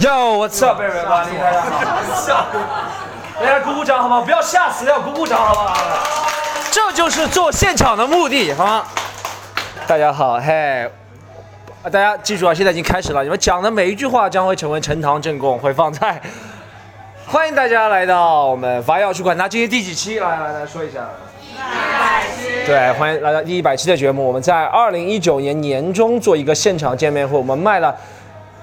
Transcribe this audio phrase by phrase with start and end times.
[0.00, 1.36] Yo，What's up, everybody？
[1.38, 2.46] 大家好，
[3.38, 4.22] 大家鼓鼓掌好吗？
[4.22, 5.76] 不要吓死，要鼓鼓掌好不好？
[6.72, 8.82] 这就是做现场的目的，好吗？
[9.86, 10.90] 大家好，嘿，
[11.82, 16.18] 大家记住啊，现在已经开始了，你们讲的每一句话将会成为呈堂证供，会放在。
[17.26, 20.18] 欢迎大家来到我们法药去管他，今天第几期？
[20.18, 21.00] 来来来说一下。
[21.42, 22.64] 一百期。
[22.64, 24.26] 对，欢迎来到第一百期的节目。
[24.26, 27.94] 我们在二零一九年年中做一个现场见面会，我们卖了。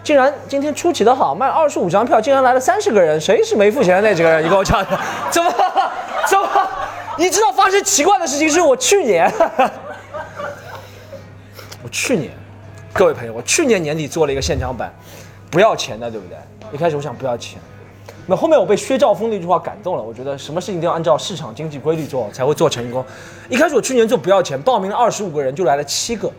[0.07, 4.41] 竟然今天出奇的好，卖二十五张票，竟然来了三十个人，谁是没付钱的那几个人？
[4.41, 4.97] 你给我讲讲，
[5.29, 5.53] 怎么
[6.29, 6.47] 怎么？
[7.17, 9.29] 你知道发生奇怪的事情是我去年，
[11.83, 12.31] 我去年，
[12.93, 14.93] 各位朋友，我去年年底做了一个现场版，
[15.51, 16.37] 不要钱的，对不对？
[16.71, 17.59] 一开始我想不要钱，
[18.27, 23.03] 那后面我被薛兆丰那句话感动了，我觉得什么事情都要按照市场经济规律做，才会做成功。
[23.49, 26.31] 一开始我去年做不要钱，报名了二十五个人，就来了七个。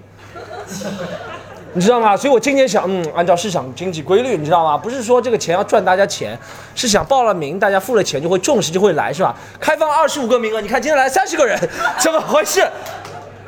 [1.78, 2.16] 你知道吗？
[2.16, 4.77] 所以我今年想，嗯，按照市场经济规律，你知道吗？
[4.77, 6.37] 不是说这个钱要赚大家钱，
[6.74, 9.32] 是想报了名，大家付了钱就会重视，就会来，是吧？
[9.60, 11.56] 开放二十五个名额，你看今天来三十个人，
[12.01, 12.68] 怎么回事？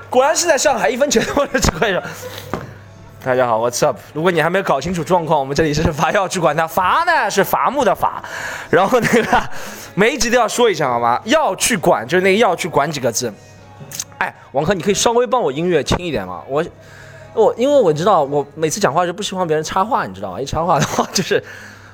[0.08, 2.01] 果然是在上海，一分钱都没亏。
[3.25, 3.98] 大家好，What's up？
[4.14, 8.23] 如果你还没有搞清楚状况，我们这里是伐药去管它，伐呢是伐木的伐，
[8.70, 9.42] 然后那个
[9.97, 11.20] 每一集都要说一下，好吗？
[11.25, 13.34] 要去管就是那个要去管几个字。
[14.19, 16.42] 哎，王珂，你可以稍微帮我音乐轻一点吗？
[16.47, 16.64] 我。
[17.34, 20.41] 我因为我知道，我每次讲话是不希望别人插话，你知道吗？
[20.41, 21.42] 一插话的话 就是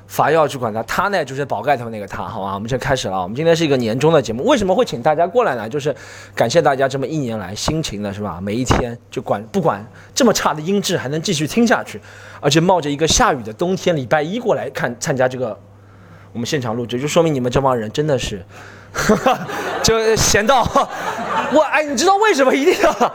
[0.06, 2.54] 法要去管他，他呢就是宝盖头那个他，好吧？
[2.54, 3.20] 我们就开始了。
[3.22, 5.68] 我们今天是一个年终的节目，为什么会请大家过来呢？
[5.68, 5.94] 就是
[6.34, 8.38] 感谢大家这么一年来辛勤的是吧？
[8.40, 12.00] 每一天就管不管这么差的音质还能继续听下去，
[12.40, 15.58] 而且冒着一个下雨的冬天，礼拜一过来看参加这个
[16.32, 18.42] 我们现场录制，就说明你们这帮人真的是，
[19.82, 20.62] 就闲到
[21.52, 23.14] 我哎，你知道为什么一定要？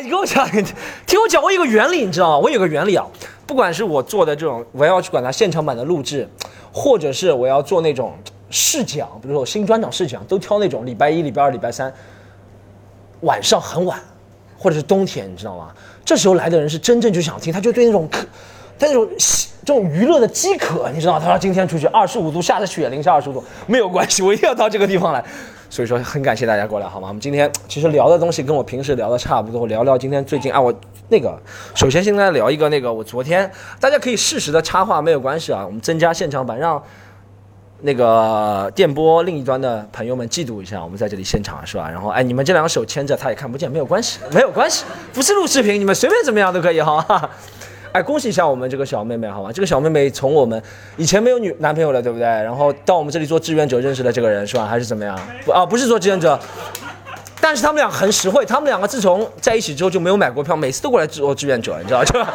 [0.00, 0.48] 你给我讲，
[1.06, 2.38] 听我讲，我有个原理，你知道吗？
[2.38, 3.06] 我有个原理啊，
[3.46, 6.28] 不管是我做的这种，我要去管它现场版的录制，
[6.72, 8.12] 或者是我要做那种
[8.50, 11.92] 试讲，比如说我新专场试讲，都挑那种礼拜一、礼拜二、礼拜三
[13.20, 13.98] 晚上很晚，
[14.58, 15.70] 或者是冬天，你知道吗？
[16.04, 18.26] 这时候来的人是真正就想听，他就对那种渴，
[18.78, 19.08] 他那种
[19.64, 21.18] 这种娱乐的饥渴，你知道？
[21.18, 25.24] 他说今天出去二十五度下着雪，零下二十五度没有关系，我一定要到这个地方来。
[25.68, 27.08] 所以说很感谢大家过来，好吗？
[27.08, 30.72] 我们今天其实聊的东西跟我平时聊的差不多，聊聊今天最近啊，我
[31.08, 31.38] 那个
[31.74, 33.50] 首先现在聊一个那个我昨天，
[33.80, 36.82] 大家可以适时的插话没有关系啊，我们增加现场版，让
[37.82, 41.90] 那个电波另一端的朋友们嫉妒一下，我们在这里现场是吧？
[41.90, 47.28] 然后哎，你们这两个手牵着他也看不见，没有关系，没有关系，不是录视频，你们随便怎么样都可以，好吗？
[47.96, 49.50] 哎，恭喜一下我们这个小妹妹，好吗？
[49.50, 50.62] 这个小妹妹从我们
[50.98, 52.26] 以前没有女男朋友了，对不对？
[52.26, 54.66] 然后到我们这里做志愿者认识了这个人，是吧？
[54.66, 55.18] 还是怎么样？
[55.46, 56.38] 不啊，不是做志愿者，
[57.40, 58.44] 但是他们俩很实惠。
[58.44, 62.34] 他们两个自从在一起之后就没有买过票，每次都过来做志愿者，你知道吧？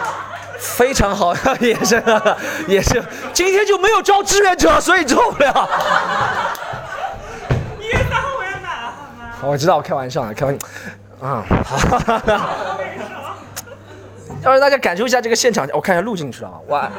[0.58, 2.02] 非常好，也是
[2.66, 3.02] 也是，
[3.34, 5.68] 今天就没有招志愿者，所以做不了。
[7.78, 9.30] 你撒我要哪好吗？
[9.42, 12.78] 我知道，我开玩笑，开玩笑，啊，好。
[14.42, 16.50] 要让大家感受一下这个现场，我看一下录进去了。
[16.68, 16.90] 哇，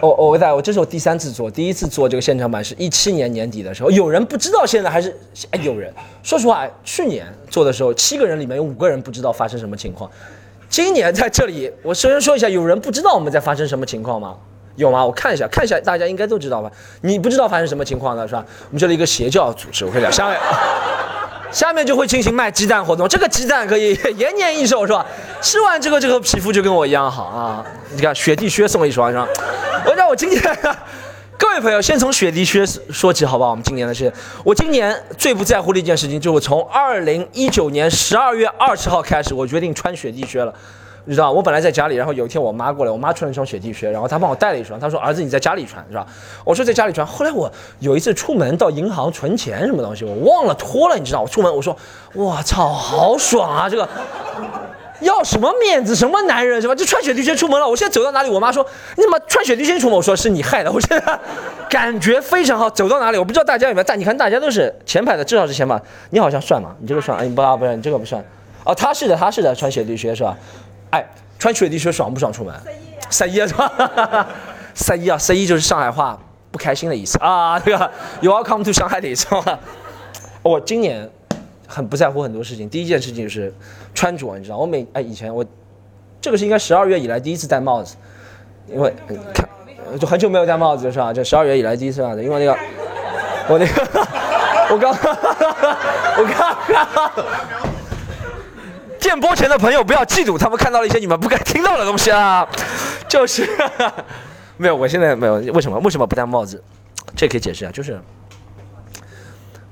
[0.00, 5.14] 我我在我这是我第三次做，第一次做这个现场版是一七年年底的时候，有人不知道现在还是
[5.62, 5.92] 有人。
[6.22, 10.10] 说实话，去年做的时候，七个人里面有五个人不知道发生什么情况。
[10.68, 14.36] 今年在这里，我首先说一下，有人不知道我们在发生什么情况吗？
[14.76, 15.04] 有吗？
[15.04, 16.70] 我看一下，看一下，大家应该都知道吧？
[17.02, 18.44] 你不知道发生什么情况的是吧？
[18.68, 20.38] 我们这里一个邪教组织，我跟你讲，下面。
[21.50, 25.04] 下面就会进行卖鸡蛋活动，这个鸡蛋可以 延年益寿，是吧？
[25.40, 27.64] 吃完这个，这个皮肤就跟我一样好啊！
[27.94, 29.26] 你看雪地靴送一双，是吧？
[29.86, 30.42] 我让我今年，
[31.38, 33.50] 各位朋友，先从雪地靴说起，好不好？
[33.50, 34.12] 我们今年的事，
[34.44, 40.52] 我今年最不在乎的一件事情，就是从二零一九年十二月二十号开始，我决定穿雪地靴了。
[41.08, 46.06] 你知道，我本来在家里，然后有一天我妈过来，我妈穿了一双雪地靴，然后她帮我带了一双，她说：“儿子，你在家里穿，是吧？”
[46.44, 51.22] 我说：“在家里穿。”后来我有一次出门到银行存钱，什么东西我忘了脱了，你知道？
[51.22, 51.74] 我出门我说
[52.12, 53.66] ：“我操，好爽啊！
[53.70, 53.88] 这个
[55.00, 56.74] 要什么面子，什么男人是吧？
[56.74, 57.66] 就穿雪地靴出门了。
[57.66, 58.62] 我现在走到哪里，我妈说
[58.98, 61.18] ：‘你怎么穿雪地靴出门？’我说：‘是你害的。’我现在
[61.70, 65.80] 感觉非常好，走到哪里，我不知道大家有没有，但你看大家都是前排的，至少是前排。
[66.10, 66.76] 你好像算吗？
[66.80, 67.16] 你这个算？
[67.18, 68.22] 哎，不啊，不是，你这个不算。
[68.64, 70.36] 哦，他是的，他是的，穿雪地靴是吧？
[70.90, 71.06] 哎。
[71.40, 72.32] 穿雪地靴爽不爽？
[72.32, 72.52] 出门？
[73.10, 74.26] 晒衣啊，是吧？
[74.74, 76.18] 晒衣啊， 晒衣就是上海话
[76.50, 77.56] 不开心的意思啊。
[77.60, 77.88] 这个
[78.20, 79.24] You welcome to 上海的意思。
[80.42, 81.08] 我今年
[81.68, 83.54] 很不在乎很多事情，第一件事情就是
[83.94, 85.46] 穿着，你知道，我每哎以前我
[86.20, 87.94] 这个是应该十二月以来第一次戴帽子，
[88.66, 88.92] 因为
[89.32, 89.48] 看
[90.00, 91.12] 就很久没有戴帽子是吧？
[91.14, 92.58] 就十二月以来第一次戴的，因为那个
[93.48, 94.08] 我那个
[94.70, 94.90] 我刚
[96.18, 97.67] 我刚刚。
[99.00, 102.46] 电波前的朋友不要嫉妒，他们看到了一些你们不该听到的东西啊！
[103.08, 103.48] 就是
[104.56, 105.34] 没有，我现在没有。
[105.52, 105.78] 为什么？
[105.78, 106.62] 为什么不戴帽子？
[107.16, 107.98] 这可以解释啊，就是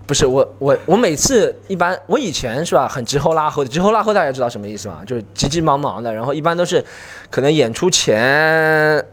[0.07, 5.03] 不是我我我每次一般我以前是吧，很直后拉后的，直后拉后大家知道什么意思吗？
[5.07, 6.85] 就是急急忙忙的，然后一般都是
[7.31, 9.05] 可能演出前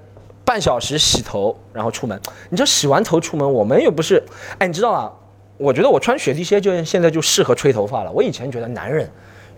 [0.45, 2.19] 半小时洗头，然后出门。
[2.49, 4.23] 你知道洗完头出门，我们又不是，
[4.59, 5.11] 哎，你知道啊？
[5.57, 8.11] 我觉得我穿雪地靴就现在就适合吹头发了。
[8.11, 9.09] 我以前觉得男人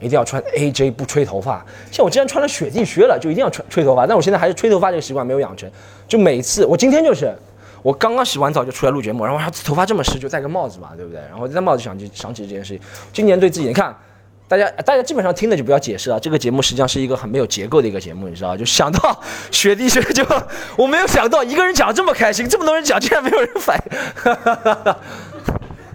[0.06, 4.06] 一定要穿 AJ 不吹头发，像我既然穿了雪地靴了，就一定要吹吹头发。
[4.06, 5.70] 但我现在还是吹头发这个习惯没有养成，
[6.08, 7.36] 就每次我今天就是
[7.82, 11.20] 我刚刚洗完澡就出来录节目，然后头发这么湿就戴个帽子嘛，对不对？
[11.30, 12.82] 然后戴帽子想起想起这件事情，
[13.12, 13.96] 今年对自己你看。
[14.48, 16.20] 大家，大家基本上听的就不要解释了。
[16.20, 19.20] 这个节目实际上是一个很没有结构的一个节目，你知道就想到
[19.50, 20.24] 雪地靴，就
[20.78, 23.98] 我没有想到一个人讲这么开心，这么多人讲，竟然没有人反应。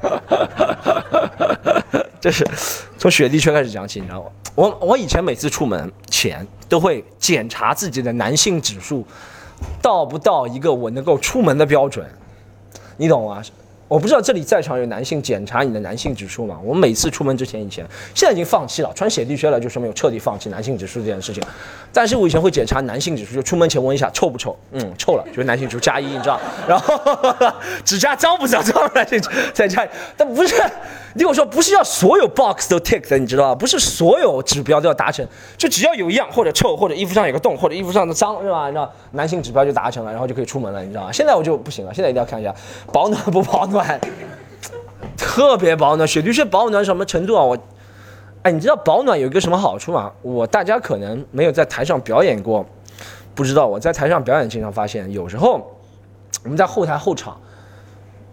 [0.00, 2.46] 哈哈哈这是
[2.98, 4.30] 从雪地靴开始讲起，你知道吗？
[4.54, 9.06] 我我以前每次出门前都会检查自己的男性指数
[9.80, 12.06] 到不到一个我能够出门的标准，
[12.96, 13.42] 你懂吗？
[13.90, 16.56] 我不知道这里在场有男性检查你的男性指数吗？
[16.62, 17.84] 我每次出门之前以前，
[18.14, 21.42] 现在已经放弃了，穿雪地靴了就说明有彻底放弃男性指数这件事情。
[21.92, 26.40] 但是我以前会检查男性指数，就出门前问一下臭不臭，嗯，臭了，就是男性指数加一，你知道？
[26.68, 26.96] 然后
[27.84, 28.62] 指甲脏不脏？
[28.62, 29.18] 脏了就
[29.52, 29.84] 再加。
[30.16, 30.54] 但不是，
[31.14, 33.54] 你跟我说不是要所有 box 都 tick 的，你知道吧？
[33.54, 35.26] 不是所有指标都要达成，
[35.56, 38.66] 就只要有一样或者臭，或者衣服上有个洞，或者衣服上的脏，是吧？
[38.66, 41.12] 你知道，男性指标就达成了，然后就可以出门了，你知道吗？
[41.12, 42.54] 现在我就不行了，现在一定要看一下
[42.92, 44.00] 保暖不保暖。
[45.16, 47.42] 特别保暖，雪地靴保暖什么程度啊？
[47.42, 47.58] 我，
[48.42, 50.12] 哎，你知道保暖有一个什么好处吗？
[50.22, 52.64] 我大家可能没有在台上表演过，
[53.34, 55.60] 不知道我在台上表演经常发现，有时候
[56.44, 57.38] 我们在后台后场，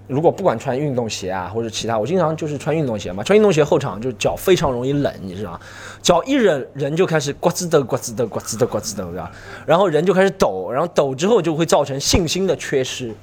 [0.07, 5.59] 如果不管穿运动鞋啊或者其他，我经常就是穿运动鞋嘛，穿运动鞋后场就脚非常容易冷，你知道吗？
[6.01, 9.31] 脚一冷人就开始呱吱的呱吱的呱吱的呱吱的，对吧？
[9.65, 13.13] 然后人就开始抖，然后抖之后就会造成信心的缺失。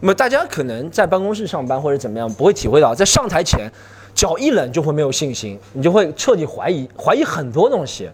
[0.00, 3.68] 那么大家可能在办公室上班或者怎么样，不会体会到，在上台前，
[4.14, 8.08] 脚一冷就会没有信心，你就会彻底怀疑，怀疑很多东西。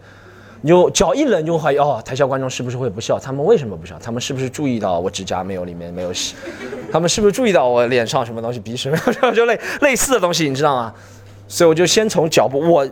[0.65, 3.19] 你就脚一冷就怀疑，哦，台下观众是不是会不笑？
[3.19, 3.99] 他们为什么不笑？
[4.03, 6.35] 他们是不是注意到我指甲没有里面没有洗？
[6.91, 9.31] 他们是不是注意到我脸上什么东西鼻屎没有？
[9.33, 10.95] 就类类似的东西，你知道吗？
[11.47, 12.89] 所以我就先从脚步，我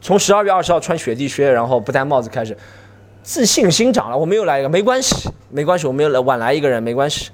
[0.00, 2.56] 从十二月二十号穿雪地靴，然后不戴帽子开始，
[3.24, 4.16] 自信心长了。
[4.16, 7.30] 我没有来一个，没关系，没关系，我没有来晚来一个人，没关系。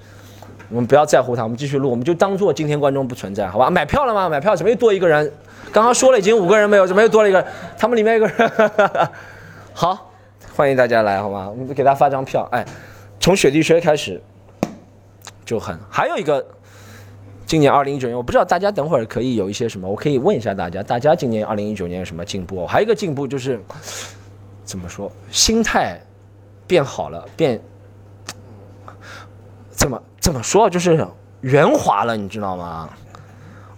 [0.71, 3.69] 我们不要在乎他，我们继续录，我们就当做今天观众不存在，好吧？
[3.69, 4.31] 买票了吗？
[4.31, 5.31] 买票怎么又多一个人？
[5.71, 7.45] 刚刚说了已经五个人没有，怎么又多了一个？
[7.77, 8.51] 他们里面一个人，
[9.75, 10.13] 好，
[10.55, 11.49] 欢迎大家来，好吗？
[11.49, 12.47] 我们给他发张票。
[12.53, 12.65] 哎，
[13.19, 14.23] 从雪地靴开始
[15.45, 16.45] 就很，还有一个，
[17.47, 22.67] 今年二零一九年，我不知道大家等会儿可以有一些什么，我可以问一下大家，大家今年二零一九年有什么进步？
[22.67, 23.59] 还有一个进步就是，
[24.65, 25.11] 怎么说？
[25.31, 25.99] 心态
[26.67, 27.61] 变好了，变。
[29.71, 31.05] 怎么怎么说就是
[31.41, 32.89] 圆滑了，你知道吗？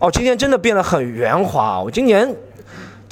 [0.00, 1.80] 哦，今年真的变得很圆滑。
[1.80, 2.36] 我今年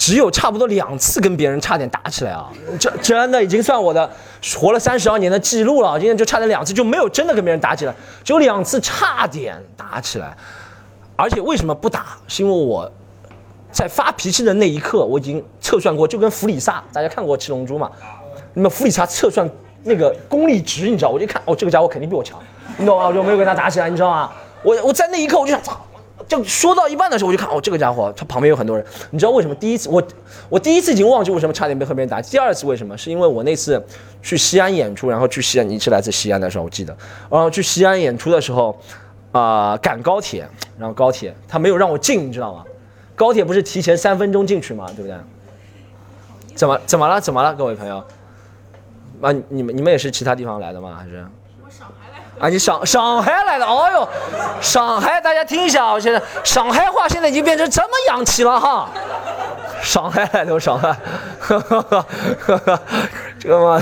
[0.03, 4.11] 只有差不多两次跟别人差点打起来啊，这真的已经算我的
[4.57, 5.97] 活了三十二年的记录了。
[5.97, 7.95] 今天就差点两次，就没有真的跟别人打起来，
[8.25, 10.37] 只有两次差点打起来。
[11.15, 12.19] 而且为什么不打？
[12.27, 12.91] 是因为我
[13.71, 17.89] 在发脾气的那一刻，我已经测算过，就跟弗里萨，大家看过《七龙珠》嘛？
[18.55, 19.49] 那么弗里萨测算
[19.85, 21.11] 那个功力值，你知道？
[21.11, 22.37] 我就看，哦，这个家伙肯定比我强。
[22.77, 23.07] 你懂吗？
[23.07, 24.33] 我就没有跟他打起来，你知道吗？
[24.65, 25.81] 我我在那一刻我就想，操！
[26.33, 28.83] 就说到一半的时候，我就看，哦，这个家伙他旁边有很多人。
[29.11, 29.55] 你知道为什么？
[29.57, 30.03] 第一次我
[30.49, 32.23] 我第一次已经忘记为什么差点被和别人打。
[32.23, 32.97] 第二次为什么？
[32.97, 33.85] 是因为我那次
[34.23, 36.97] 去西安演出，然后去西安，你是来自西安的时候，我记得，
[37.31, 38.75] 然后去西安演出的时候，
[39.31, 40.49] 啊，赶高铁，
[40.79, 42.65] 然后高铁他没有让我进，你知道吗？
[43.15, 44.87] 高铁不是提前三分钟进去吗？
[44.97, 45.15] 对不对？
[46.55, 47.21] 怎么怎么了？
[47.21, 47.55] 怎么了？
[47.55, 48.03] 各位朋友，
[49.21, 50.97] 啊，你们你们也是其他地方来的吗？
[50.99, 51.27] 还是？
[52.43, 53.65] 啊，你上上海来的？
[53.65, 54.09] 哦哟，
[54.61, 56.01] 上海，大家听一下啊！
[56.01, 58.91] 现在上海话现在已经变成这么洋气了哈。
[59.81, 60.93] 上海来的，上海，
[63.39, 63.81] 这个嘛，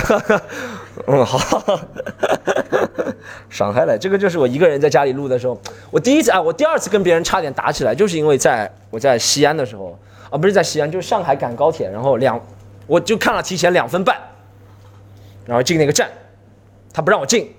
[1.07, 1.81] 嗯，好。
[3.49, 5.59] 上海来，这个就是我一个人在家里录的时候，
[5.90, 9.99] 我第一次啊，我第二次跟别人差点打起来，就是因为在我在西安的时候
[10.29, 12.38] 啊，不是在西安，就是上海赶高铁，然后两，
[12.87, 14.14] 我就看了提前两分半，
[15.47, 16.11] 然后进那个站，
[16.93, 17.57] 他不让我进。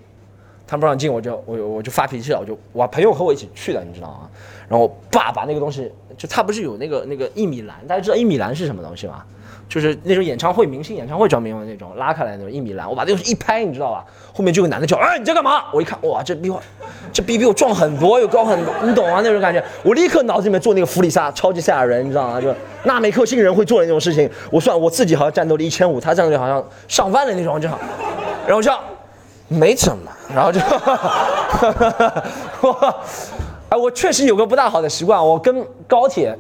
[0.72, 4.30] 他不让进，我就我我就发脾气了，我就我朋友和我一起去的，你知道吗？
[4.70, 9.22] 然后我爸把那个东西，就他不是有那个那个一米栏，大家知道一米栏是什么东西吗？
[9.68, 14.06] 就是那种演唱会明星演唱会专门用的那种拉开来那种一米栏，我把那东西一拍，你知道吧？
[14.34, 15.66] 后面就有男的叫，哎，你在干嘛？
[15.74, 16.63] 我一看，哇，这比我
[17.12, 19.20] 这比比我壮很多，又高很多，你懂啊？
[19.22, 22.40] 那种感觉，我立刻脑子里面做那个弗里萨超级赛亚人，你知道吗？
[22.40, 27.68] 就纳美克星人会做的那种事情，我算我自己好像战斗力一千五，他战斗力好像上万的那种，就，
[28.48, 28.80] 然后像。
[29.51, 30.60] 没怎么，然后就，
[32.62, 32.96] 我，
[33.70, 36.38] 哎，我确实有个不大好的习惯，我跟高铁。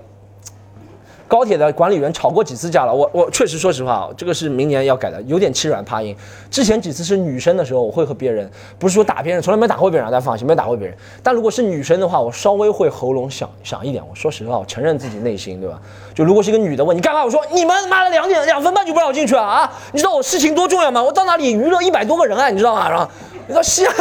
[1.31, 6.13] 高铁的管理员吵过几次架了，我我确实说实话，这个是明年要改的，有点欺软怕硬。
[6.49, 10.97] 之前几次是女生的时候，我会和别人，不是说打别人，从来没打过别人，大家放心，没打过别人。
[11.23, 14.03] 但如果是女生的话，我稍微会喉咙响响一点。
[14.05, 15.79] 我说实话，我承认自己内心，对吧？
[16.13, 19.73] 就如果是一个女的问你干嘛，我说你们妈的两点两分半就不让我进去啊啊！
[19.93, 21.01] 你知道我事情多重要吗？
[21.01, 22.89] 我到那里娱乐一百多个人啊，你知道吗？
[22.89, 23.07] 然后
[23.47, 23.95] 你到西安，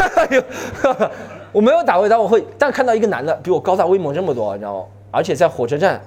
[1.53, 4.85] 我没有打过但我会，但看到一个男的比我高大威猛这么多，你知道吗？
[5.13, 6.01] 而且在火车站。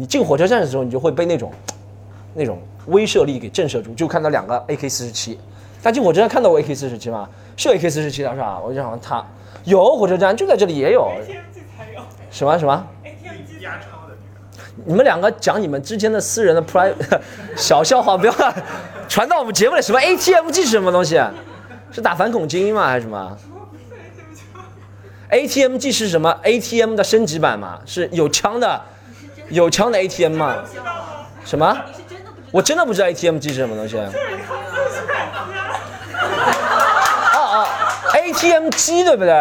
[0.00, 1.52] 你进火车站的时候，你就会被那种，
[2.34, 3.92] 那种威慑力给震慑住。
[3.94, 5.36] 就看到两个 AK 四十七，
[5.82, 7.28] 但进火车站看到过 AK 四十七吗？
[7.56, 8.60] 是 AK 四十七的是吧？
[8.60, 9.26] 我就想他
[9.64, 11.10] 有火车站就在这里也有。
[12.30, 14.14] 什么什么？ATM 压钞的
[14.84, 16.94] 你们两个讲你们之间的私人的 private
[17.56, 18.34] 小笑话，不要
[19.08, 19.82] 传到我们节目里。
[19.82, 21.20] 什么 ATM 机是什么东西？
[21.90, 22.86] 是打反恐精英吗？
[22.86, 23.36] 还是什么
[25.30, 27.80] ？ATM 机是什么？ATM 的升级版嘛？
[27.84, 28.80] 是有枪的。
[29.50, 30.56] 有枪的 ATM 吗？
[31.44, 31.76] 什么？
[32.50, 33.98] 我真的不知道 ATM 机是什么东西。
[33.98, 34.10] 啊
[37.34, 37.68] 啊
[38.14, 39.32] ，ATM 机对不对？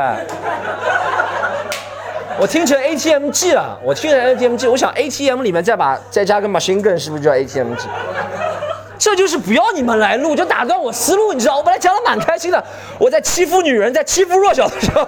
[2.39, 7.87] 我听成 ATM 机了，我听成 ATM 机，我想 ATM 里面再把再加个 machine gun 是不是叫 ATM 机？
[8.99, 11.57] 这就是不要你们来录，就打断我思路，你知道？
[11.57, 12.63] 我本来讲的蛮开心的，
[12.99, 15.07] 我在欺负女人，在欺负弱小的时候，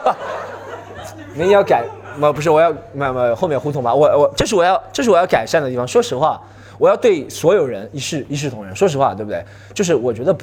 [1.34, 1.84] 明天要改。
[2.20, 5.88] 不不是我要没没后面胡同吧，我我这是我要这是我要改善的地方。
[5.88, 6.42] 说实话，
[6.78, 8.76] 我要对所有人一视一视同仁。
[8.76, 9.44] 说实话，对不对？
[9.74, 10.36] 就是我觉得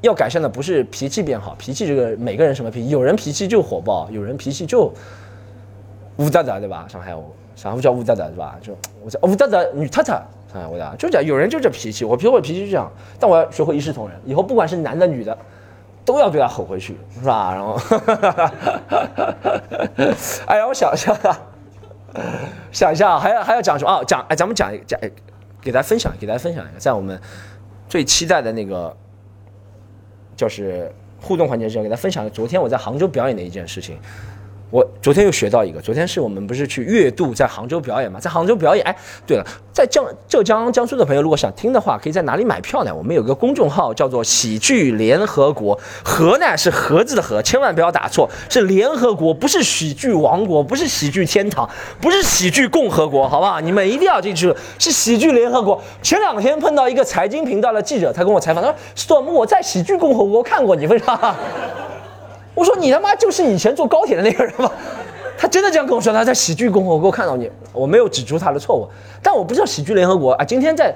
[0.00, 4.92] 要改善的不是脾气变好，脾气这个每个人什么脾气，有人脾气就火爆，有人脾气就
[6.18, 6.86] 乌哒哒，对吧？
[6.88, 7.22] 上海话
[7.56, 8.56] 上海叫乌哒哒，对吧？
[8.62, 10.12] 就我叫乌哒哒女太太，
[10.52, 15.36] 上海话的就讲有人就这脾气，我平时我脾气就这样，但我要学会一视同仁，以后不管是男的女的。
[16.04, 17.54] 都要对他吼回去，是吧？
[17.54, 17.76] 然后，
[20.46, 21.16] 哎呀，我想一下，
[22.70, 24.04] 想一下，还要还要讲什么啊？
[24.04, 25.00] 讲哎，咱们讲一讲，
[25.60, 27.18] 给大家分享，给大家分享一下，在我们
[27.88, 28.94] 最期待的那个
[30.36, 33.98] 就是互动环节之前，给大家分享昨天我在杭州表演的一件事情。
[34.74, 38.84] 我昨天又学到一个，昨天是我们不是去月度在杭州表演嘛，在杭州表演。
[38.84, 42.92] 哎，对了，在江浙江江苏的朋友如果想听的话，可以在哪里买票呢？
[42.92, 53.60] 我们有个公众号叫做喜剧联合国，盒呢是盒子的盒，千万不要打错，是联合国，不是喜剧王国，不是喜剧天堂，不是喜剧共和国，好不好？
[53.60, 55.80] 你们一定要记住，是喜剧联合国。
[56.02, 61.36] 前两天碰到一个财经频道的记者，他跟我采访，他说：“Storm，我在喜剧共和国看过你，为啥？”
[62.54, 64.70] 我说你他妈就是以前坐高铁的那个人吗？
[65.36, 68.88] 他真的这样跟我说，他在喜剧共和国看到你，我没有指出他的错误，
[69.22, 70.94] 但我不知道喜剧联合国啊，今天在。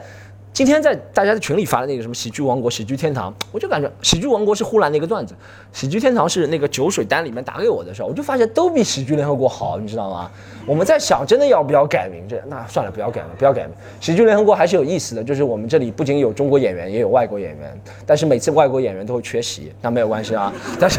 [0.53, 5.33] 今天在大家的群里发的那个什么喜剧王国、喜剧天堂，我就感觉喜剧王国是呼兰的一个段子，
[5.73, 10.29] 喜剧天堂是那个酒水单里面打给我的时候，我就发现都比喜剧联合国好，你知道吗？
[10.67, 12.27] 我们在想，真的要不要改名？
[12.29, 13.71] 这那算了，不要改了，不要改名。
[14.01, 20.53] 喜剧联合国还是有意思的，就是我们这里不仅有中国演员，也有外国演员，但是每次外国演员都会缺席，那没有关系啊。
[20.81, 20.99] 但是，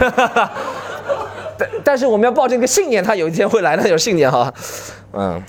[1.57, 4.53] 但但是我们要抱这个信念，他有一天会来的，有信念哈。
[5.11, 5.43] 嗯，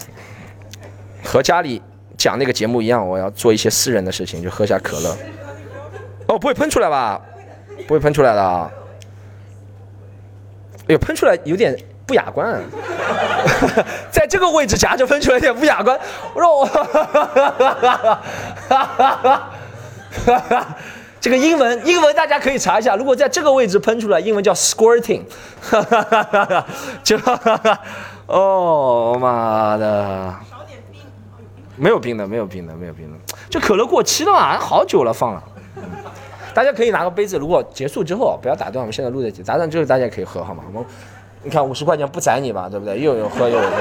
[1.22, 1.80] 和家里。
[2.20, 5.16] 讲那个节目一样，我要做一些私人的事情，就喝下可乐。
[6.26, 7.18] 哦，不会喷出来吧？
[7.88, 8.70] 不会喷出来的啊。
[10.82, 11.74] 哎呦，喷出来有点
[12.06, 12.60] 不雅观。
[14.12, 15.98] 在这个位置夹着喷出来有点不雅观。
[16.34, 16.68] 我说我，
[21.22, 25.22] 这个英文英文大家可以查一下，如果在这个位置喷出来，英文叫 squirting。
[27.02, 27.18] 就，
[28.26, 30.34] 哦妈的。
[31.80, 33.18] 没有冰的，没有冰的，没有冰的。
[33.48, 34.58] 这可乐过期了嘛？
[34.58, 35.42] 好久了，放了。
[36.52, 40.62] 大家可以拿个杯子，如果结束之后不要打断，我们现在录在打断之后大家可以喝，好吗？
[40.66, 40.84] 我们，
[41.42, 43.00] 你看五十块钱不宰你吧，对不对？
[43.00, 43.76] 又有喝又有喝。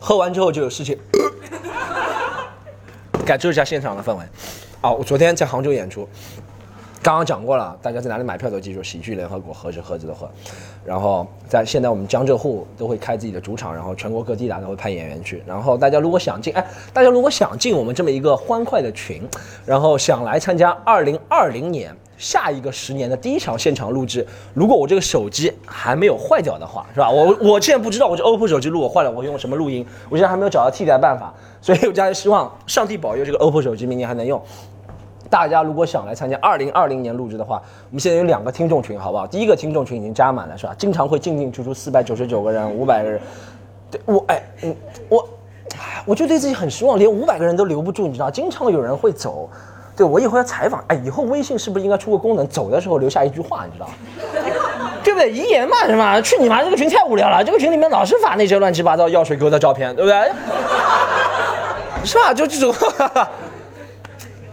[0.00, 0.98] 喝完之后就有事情。
[3.26, 4.22] 感受一下现场的氛围。
[4.80, 6.08] 啊，我昨天在杭州演出。
[7.08, 10.28] 刚刚讲过了，大家在哪里买票都记住，喜剧联合国何止何止的何。
[10.84, 15.42] 然后在现在我们江浙沪都会开自己的主场，然后全国各地的都会派演员去。
[15.46, 16.62] 然后大家如果想进，哎，
[16.92, 19.26] 大家如果想进我们这么一个欢快的群，
[19.64, 27.08] 然后想来参加二零二零年下一个十年的第一场现场录制，如果我这个手机还没有坏掉的话，是吧？
[27.10, 29.86] 我我现在不知道我这 OPPO 手机如果坏了，我用什么录音？
[30.10, 34.38] 我现在还没有找到替代办法，所以我家希望上帝保佑这个 OPPO 手机明年还能用。
[35.30, 39.26] 大家如果想来参加二零二零年录制的话，我们现在有两个听众群，好不好？
[39.26, 40.74] 第一个听众群已经加满了，是吧？
[40.78, 43.20] 经常会进进出出四百九十九个人、五百个人。
[43.90, 44.76] 对我，哎，嗯，
[45.08, 45.28] 我，
[46.06, 49.48] 我就对自己很失望，连五百个人都留不住，你知道，经常有人会走。
[49.96, 53.88] 对我以后要采访，哎，以后微信是不是应该出个功能，走的时候留下一句话，你知道？
[55.02, 55.30] 对不对？
[55.32, 56.20] 遗言嘛，是吧？
[56.20, 56.62] 去你妈！
[56.62, 60.30] 这个群太无聊了，这个群里面老是发那些乱七八糟药水哥的照片，对不对？
[62.04, 62.32] 是吧？
[62.32, 62.72] 就这种。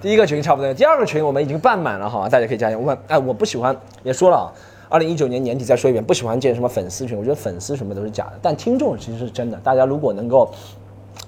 [0.05, 2.77] 第一个群差不多，第二个群我们已经办满了哈，大家可以加一下。
[2.77, 4.45] 我问，哎，我不喜欢，也说了啊，
[4.87, 9.57] 二零一九年年底再说一遍，不喜欢建什么粉丝群，我觉得粉丝什么都是假的，但听众其实是真的。
[9.63, 10.53] 大家如果能够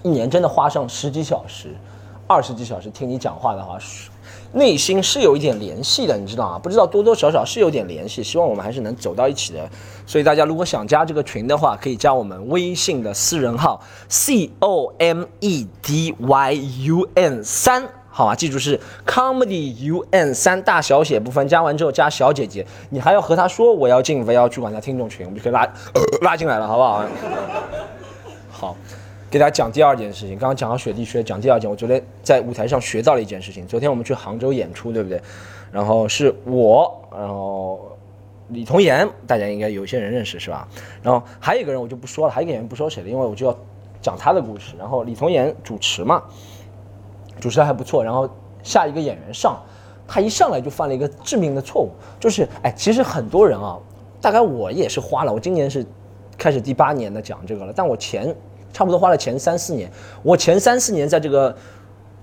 [0.03, 1.69] 一年真的花上十几小时。
[2.29, 3.79] 二十几小时听你讲话的话，
[4.51, 6.59] 内心是有一点联系的，你知道吗？
[6.59, 9.69] 不知道多多少少是有点联系，希望我们还是能走到一起的。
[10.05, 16.53] 所以大家如果想加这个群的话，可以加我们微信的私人号 c o m e d y
[16.83, 18.33] u n 三，好吧？
[18.33, 25.71] 记住是 comedy u n 三大小写部分，加完之后加小姐姐，你还要和他说我要进 V 幺主管家听众群，我们就可以拉
[26.25, 27.05] 拉进来了，好不好？
[28.49, 28.75] 好。
[29.29, 33.67] 给大家讲第二件事情，刚刚讲到雪地靴，讲第二件，我昨天在舞台上学到了一件事情。
[33.67, 35.21] 昨天我们去杭州演出，对不对？
[35.71, 37.95] 然后是我，然后
[38.47, 40.67] 李童言，大家应该有些人认识是吧？
[41.03, 43.55] 然后还有一个人我就不说了，还有一个演员不说谁了，因为我就要
[44.01, 44.73] 讲他的故事。
[44.79, 46.23] 然后李童言主持嘛，
[47.39, 48.03] 主持的还不错。
[48.03, 48.29] 然后
[48.63, 49.59] 下一个演员上，
[50.07, 53.77] 他一上来就犯了一个致命的错误，就是哎，其实很多人啊，
[54.21, 55.85] 大概我也是花了，我今年是
[56.37, 58.35] 开始第八年的讲这个了，但我前。
[58.73, 59.89] 差不多花了前三四年，
[60.21, 61.55] 我前三四年在这个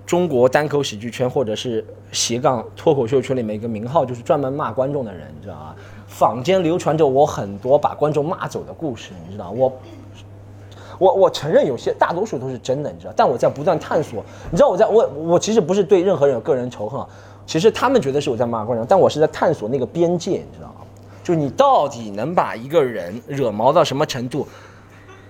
[0.05, 5.75] 中国单口喜剧圈或者是斜杠脱口秀圈里面一个名号，就是专门骂观众的人，你知道吗？
[6.07, 9.73] 坊间流传着我很多把观众骂走的故事，你知道我，
[10.97, 17.03] 我我承认有些大多数都是真的，你知道，但我在不断探索，你知道我在我我其实不是对任何人有个人仇恨，
[17.45, 20.75] 其实他们觉得是我在骂观众，但我是在探索那个边界，你知道吗？
[21.23, 24.47] 就你到底能把一个人惹毛到什么程度？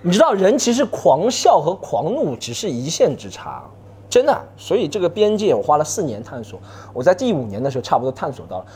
[0.02, 3.64] 你知道人其实狂笑和狂怒只是一线之差，
[4.08, 4.38] 真的。
[4.56, 6.60] 所以这个边界我花了四年探索，
[6.92, 8.66] 我在第五年的时候差不多探索到了。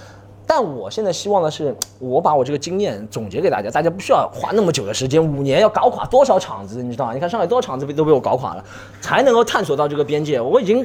[0.51, 7.15] 但我现在希望的是，我把我这个经验总结给大家，大家不需要花那么久的时间，五年要搞垮多少场子，你知道吗？
[7.15, 8.65] 你看上海多少场子被都被我搞垮了，
[9.01, 10.41] 才能够探索到这个边界。
[10.41, 10.85] 我已经，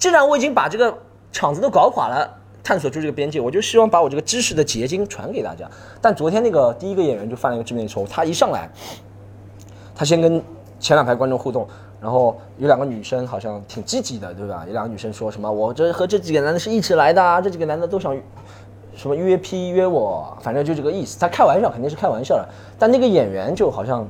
[0.00, 0.92] 既然我已经把这个
[1.30, 2.28] 场子都搞垮了，
[2.64, 5.70] 探索出这个边界，我就希望把我这个知识的结晶传给大家。
[6.00, 8.68] 但昨天那个第一个演员就犯了一个致命的错误，他一上来。
[9.94, 10.42] 他先跟
[10.80, 11.68] 前两排观众互动，
[12.00, 14.64] 然后有两个女生好像挺积极的，对吧？
[14.66, 18.12] 有两个女生说什么：“我这和这几个男的是一起来的，这几个男的都想
[18.96, 24.06] 什么约 P 约我，反正就这个意思。”他开玩笑肯定是开玩笑的，但那个演员就好像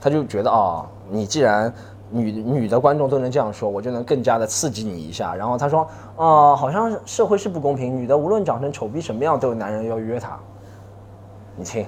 [0.00, 1.72] 他就觉得啊，你既然
[2.10, 5.34] 女女的观众都能这样说，我就能更加的刺激你一下。
[5.34, 10.38] 然后他说：“啊，好像社会是不公平，女的无论长成丑逼什么样，都有男人要约她。”
[11.56, 11.86] 你听。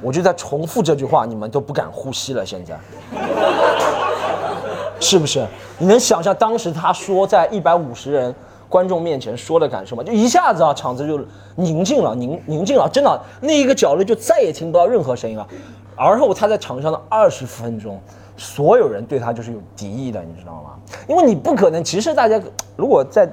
[0.00, 2.44] 我就在重复这句话，你们都不敢呼吸了。
[2.44, 2.76] 现在，
[4.98, 5.46] 是不是？
[5.78, 8.34] 你能想象当时他说在一百五十人
[8.72, 10.02] 观众面前说的感受吗？
[10.02, 11.20] 就一下子啊，场子就
[11.56, 15.46] 宁静了，宁宁静了，真的，那一个角落就再也听不到任何声音了。
[15.94, 18.00] 而后他在场上的二十分钟，
[18.38, 20.70] 所有人对他就是有敌意的，你知道吗？
[21.06, 21.84] 因为你不可能。
[21.84, 22.40] 其实大家
[22.74, 23.28] 如果在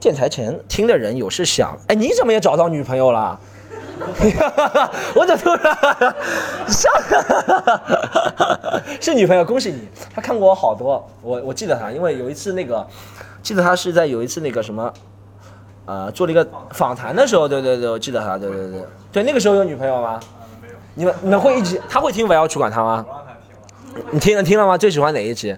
[0.00, 3.38] 电台前听的人有是想，哎，你怎么也找到女朋友了？
[5.14, 5.76] 我怎么突然
[6.66, 6.90] 上？
[9.00, 9.86] 是女朋友，恭喜你！
[10.12, 12.84] 他看过我好多，我我记得他，因为有一次那个，
[13.42, 14.92] 记得他是在有一次那个什么，
[15.86, 20.20] 呃，做了一个访谈的时候，对对对，我记得他，对对对，对那个时候有女朋友吗？
[20.94, 21.80] 你们你们会一起？
[21.88, 23.06] 他会听我要去管他吗？
[24.10, 24.76] 你听了听了吗？
[24.76, 25.52] 最喜欢哪一集？
[25.52, 25.56] 哦，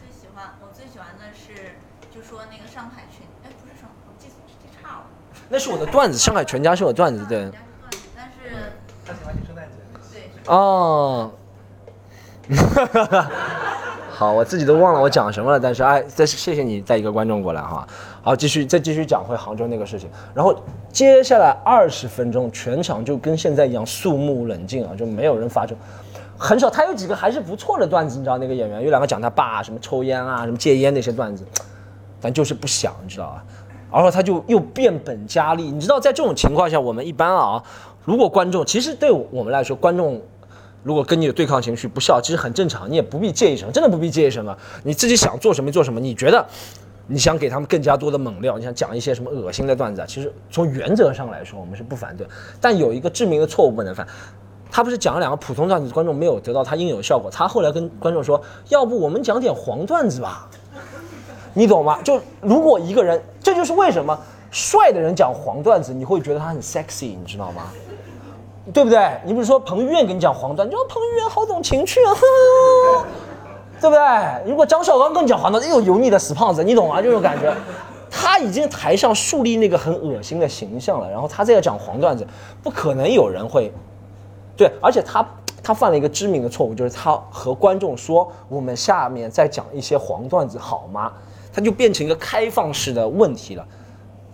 [0.00, 0.44] 最喜欢。
[0.60, 1.74] 我最喜欢的是，
[2.12, 7.50] 就说那个上海全，哎，不是上我的段子，上海全家是我段子，对。
[8.16, 8.72] 但是
[9.06, 9.74] 他喜欢你圣诞节。
[10.12, 10.52] 对。
[10.52, 11.30] 哦。
[14.24, 17.86] 好，我自己都忘了我讲什么了，但是哎，再谢谢你带一个观众过来哈。
[18.22, 20.58] 好，继续再继续讲回杭州那个事情，然后
[20.90, 25.76] 接下来二十分钟全场就跟现在一样肃穆冷静啊，就没有人发出，
[26.38, 26.70] 很少。
[26.70, 31.44] 他有几个还是不错的段子，你知道那个演员有两个讲他爸什么抽烟啊，什么戒烟那些段子，
[32.18, 33.44] 但就是不想，你知道吧？
[33.92, 37.62] 然后他就又变本加厉，你知道，在这种情况下，我们一般啊，
[38.04, 40.18] 如果观众其实对我们来说，观众
[40.84, 46.46] 如果跟你有对抗情绪，不笑，其实很正常，你也不必介意什么，真的不必介意什么，你自己想做什么做什么，你觉得
[47.06, 52.26] 你想给他们更加多的猛料，你想讲一些什么恶心的段子啊，其实从原则上来说，我们是不反对，
[52.60, 54.06] 但有一个致命的错误不能犯，
[54.70, 60.48] 他不是讲了两个普通段子，观众没有得到他应有的效果，他后来跟观众说，要不我们讲点黄段子吧。
[61.56, 62.02] 你懂吗？
[62.02, 64.18] 就如果一个人，这就是为什么
[64.50, 67.70] 帅的人讲黄段子，你会觉得他很 sexy，你知道吗？
[68.72, 69.20] 对不对？
[69.24, 72.14] 你比如说彭于晏给你讲黄段，你说彭于晏好懂情趣啊，
[73.80, 74.50] 对不对？
[74.50, 77.02] 如果张绍刚跟你讲黄段子，哎呦油腻的死胖子，你懂吗？
[77.02, 77.54] 这种感觉。
[78.10, 82.26] 他已经台上树立那个很恶心的形象了，然后他再讲黄段子，
[82.62, 83.72] 不可能有人会，
[84.56, 85.26] 对，而且他
[85.62, 91.12] 他犯了一个致命的错误，就是他和观众说我们下面再讲一些黄段子好吗？
[91.52, 93.66] 他就变成一个开放式的问题了。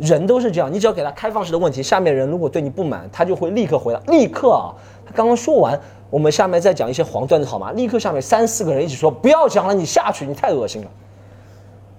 [0.00, 4.74] 人都是这样，你只要给他开放式的问题，下面人如果对你不满，他就会立刻回答，立刻啊，
[5.06, 5.78] 他刚刚说完，
[6.10, 7.70] 我们下面再讲一些黄段子好吗？
[7.72, 10.90] 立刻下面三四个人一起说不要讲了，你下去，你太恶心了。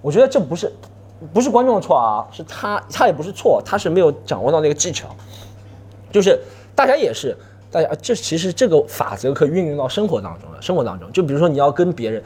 [0.01, 0.71] 我觉得这不是。
[1.31, 5.07] 不是观众的错啊，是他，他也不是错，他是没有掌握到那个技巧。
[6.11, 6.41] 就是
[6.73, 7.37] 大家也是，
[7.69, 10.59] 大家这其实这个法则可以运用到生活当中了。
[10.59, 12.23] 生活当中，就比如说你要跟别人，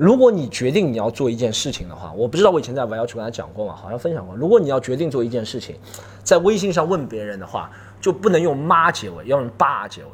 [0.00, 3.76] 如果你决定你要做一件事情的话，我不知道我以前在玩要去跟他讲过吗？
[3.76, 4.34] 好像分享过。
[4.34, 5.76] 如果你要决定做一件事情，
[6.24, 10.08] 在微信上问别人的话，就不能用妈结尾，要用爸结尾。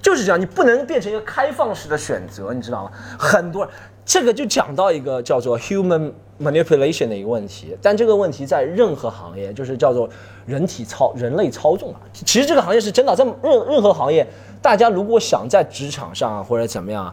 [0.00, 2.92] 就是这样，你不能变成一个开放式的选择，你知道吗？
[3.18, 3.68] 很多。
[4.04, 10.08] 这个就讲到一个叫做 human manipulation 的一个问题，但这个问题在任何行业就是叫做
[10.46, 11.98] 人体操人类操纵啊。
[12.12, 13.34] 其实这个行业是真的，在任
[13.66, 14.24] 任何行业，
[14.62, 17.12] 大家如果想在职场上或者怎么样，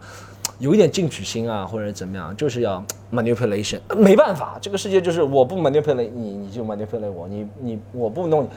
[0.63, 3.79] 有一点进取心啊，或者怎么样，就是要 manipulation。
[3.97, 8.47] 没办法，这个世界就是我不 manipulate 你，你就 manipulate 我，你你我不弄，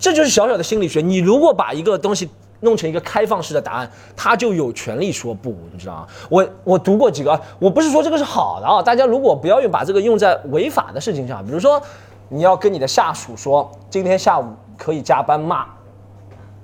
[0.00, 1.00] 这就是小小的心理学。
[1.00, 2.28] 你如果把一个东西。
[2.60, 6.08] 弄成一个开放式的答案，他就有权利说不，你知道吗？
[6.28, 11.80] 我我读过几个，我不是说这个是好的啊，大家如果不要用把这个用在违法的事情上，比如说
[12.28, 14.44] 你要跟你的下属说今天下午
[14.76, 15.66] 可以加班骂？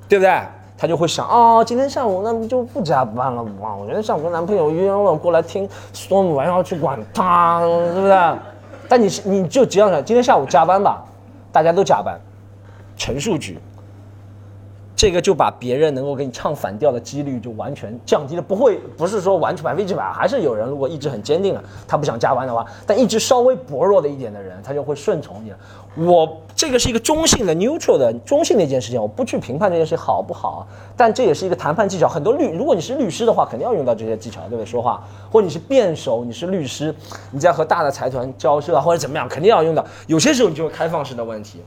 [0.09, 0.43] 对不对？
[0.77, 3.75] 他就会想哦，今天下午那不就不加班了吗？
[3.75, 8.37] 我觉得下午跟男朋友约了过来听 storm，我还要去管他，是不是？
[8.89, 11.03] 但你你就只要想，今天下午加班吧，
[11.53, 12.21] 大家都加班，
[12.97, 13.59] 陈述句。
[14.97, 25.53] 这个就把别人能够给你唱反调的几率就完全降低了，不会不是说完全百分之百，还是有人如果意志很坚定了，他不想加班的话，但意志稍微薄弱的一点的人，他就会顺从你。
[25.97, 32.09] 我这个是一个中性的 neutral 的中性的一件事情，我不去评判这件事好不好，但这也是一个谈判技巧。
[32.09, 34.65] 很多律，如果你是律师的话，肯定要用到这些技巧，对不对？
[34.65, 36.95] 说话，或者你是辩手，你是律师，
[37.31, 39.85] 你在和大的财团交涉，或者怎么样，肯定要用到。
[40.07, 41.61] 有些时候你就会开放式的问题。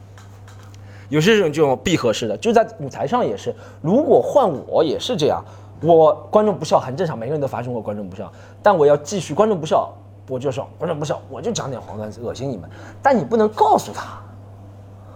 [1.09, 3.53] 有些人就闭合式的，就在舞台上也是。
[3.81, 5.43] 如果换我也是这样，
[5.81, 8.31] 我观众不笑很正常，每个人都发生过观众不笑。
[8.61, 9.89] 但我要继续，观众不笑
[10.27, 12.69] 我就说，观众不笑我就讲点黄段子恶心你们。
[13.01, 14.19] 但你不能告诉他，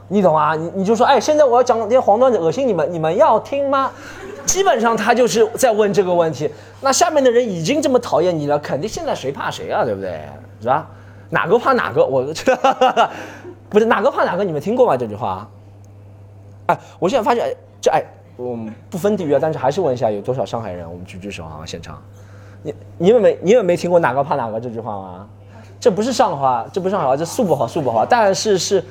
[0.07, 0.55] 你懂啊？
[0.55, 3.91] 你你就说，哎，现在我要讲点黄段子恶心你们，你们要听吗？
[4.45, 6.49] 基本上他就是在问这个问题。
[6.79, 9.83] 那下面的人已经这么讨厌你了，肯定现在谁怕谁啊？
[9.83, 10.21] 对不对？
[10.61, 10.87] 是吧？
[11.29, 12.05] 哪个怕哪个？
[12.05, 12.23] 我
[13.69, 14.43] 不是哪个怕哪个？
[14.43, 14.95] 你们听过吗？
[14.95, 15.47] 这句话？
[16.71, 18.01] 哎，我现在发现，这哎，
[18.37, 20.89] 我们不分地域啊，但是还是问一下，有多少上海人？
[20.89, 22.01] 我们举举手啊，现场。
[22.63, 25.27] 你你们没你们没听过哪个怕哪个这句话吗？
[25.79, 28.05] 这不是上海话，这不是上海话，这苏北话，苏北话。
[28.07, 28.83] 但是是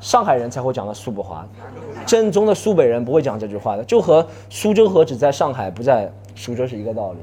[0.00, 1.46] 上海人才会讲的苏北话，
[2.06, 7.18] 正宗的苏北人不会讲这句话的，就和苏州河只在上海不在苏州是一个道理。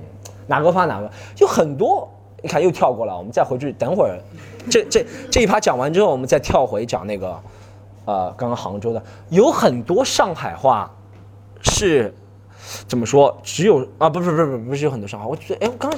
[0.47, 1.12] 哪个怕哪个？
[1.39, 2.08] 有很多，
[2.41, 4.19] 你看又跳过了，我们再回去等会儿，
[4.69, 7.36] 这这这一趴讲完之后，我们再跳回讲那个。
[8.06, 10.89] 呃，刚刚杭州的有很多上海话，
[11.62, 12.13] 是
[12.88, 13.36] 怎么说？
[13.44, 15.91] 只有啊，不不不是不是有很多上海话，我觉得哎，我刚，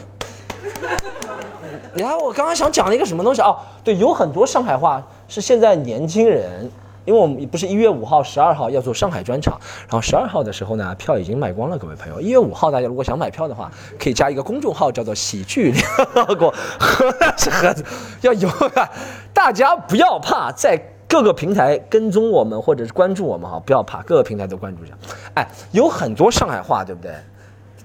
[1.93, 6.69] 然后我刚刚想讲了一个什么东西哦，对，有很多上海话是现在年轻人，
[7.03, 12.21] 因为我们不是一月五号、十二号要做上海专场，然后十二号的时候呢，票已经卖光了，各位朋友。
[12.21, 15.85] 一月五号大家如果想买票的话，可以加一个公众号叫做喜剧联
[16.25, 16.53] 合国，
[17.37, 17.83] 是盒子
[18.21, 18.89] 要有啊，
[19.33, 20.81] 大家不要怕在。
[21.07, 24.93] 各个平台跟踪我们或者是关注我们哈，不要怕，各个平台都关注一下。
[25.35, 27.15] 哎，有很多上海话，对不对？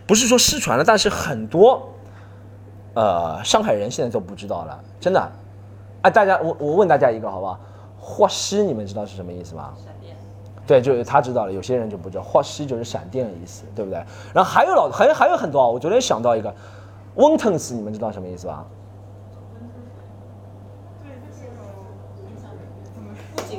[0.06, 1.88] 不是说失传了，但是很多，
[2.94, 5.32] 呃，上海人现在都不知道了，真的。
[6.02, 7.58] 哎，大家，我我问大家一个好不好？
[8.00, 9.72] 霍西，你们知道是什么意思吗？
[9.76, 10.16] 闪电。
[10.66, 12.24] 对，就是他知道了，有些人就不知道。
[12.24, 14.02] 霍西就是闪电的意思，对不对？
[14.34, 16.52] 然后还有老还还有很多啊，我昨天想到一个，
[17.14, 18.66] 温腾斯，你们知道什么意思吧？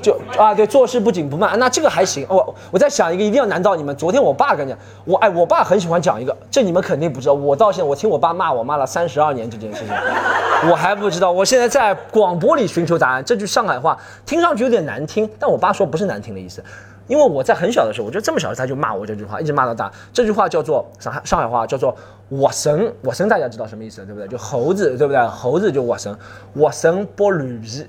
[0.01, 2.25] 就啊，对，做事不紧不慢，那这个还行。
[2.29, 3.95] 我我在想一个，一定要难到你们。
[3.95, 7.33] 昨天我爸跟你讲，我哎，我爸很喜欢讲一个，这你们肯定不知道。
[7.33, 9.87] 我到现在，我听我爸骂我骂了三十二年这件事情，
[10.69, 11.31] 我还不知道。
[11.31, 13.23] 我现在在广播里寻求答案。
[13.23, 16.61] 这句上海话听上去有点难听，但我爸说不是难听的意思，
[17.07, 19.89] 因为我在很小的时候，我就这么小他就骂我这句话，一直骂到大。
[20.11, 21.95] 这句话叫做上海上海话叫做
[22.27, 24.27] 我神我神，大家知道什么意思对不对？
[24.27, 25.25] 就猴子对不对？
[25.27, 26.13] 猴子就我神
[26.51, 27.87] 我神剥驴皮。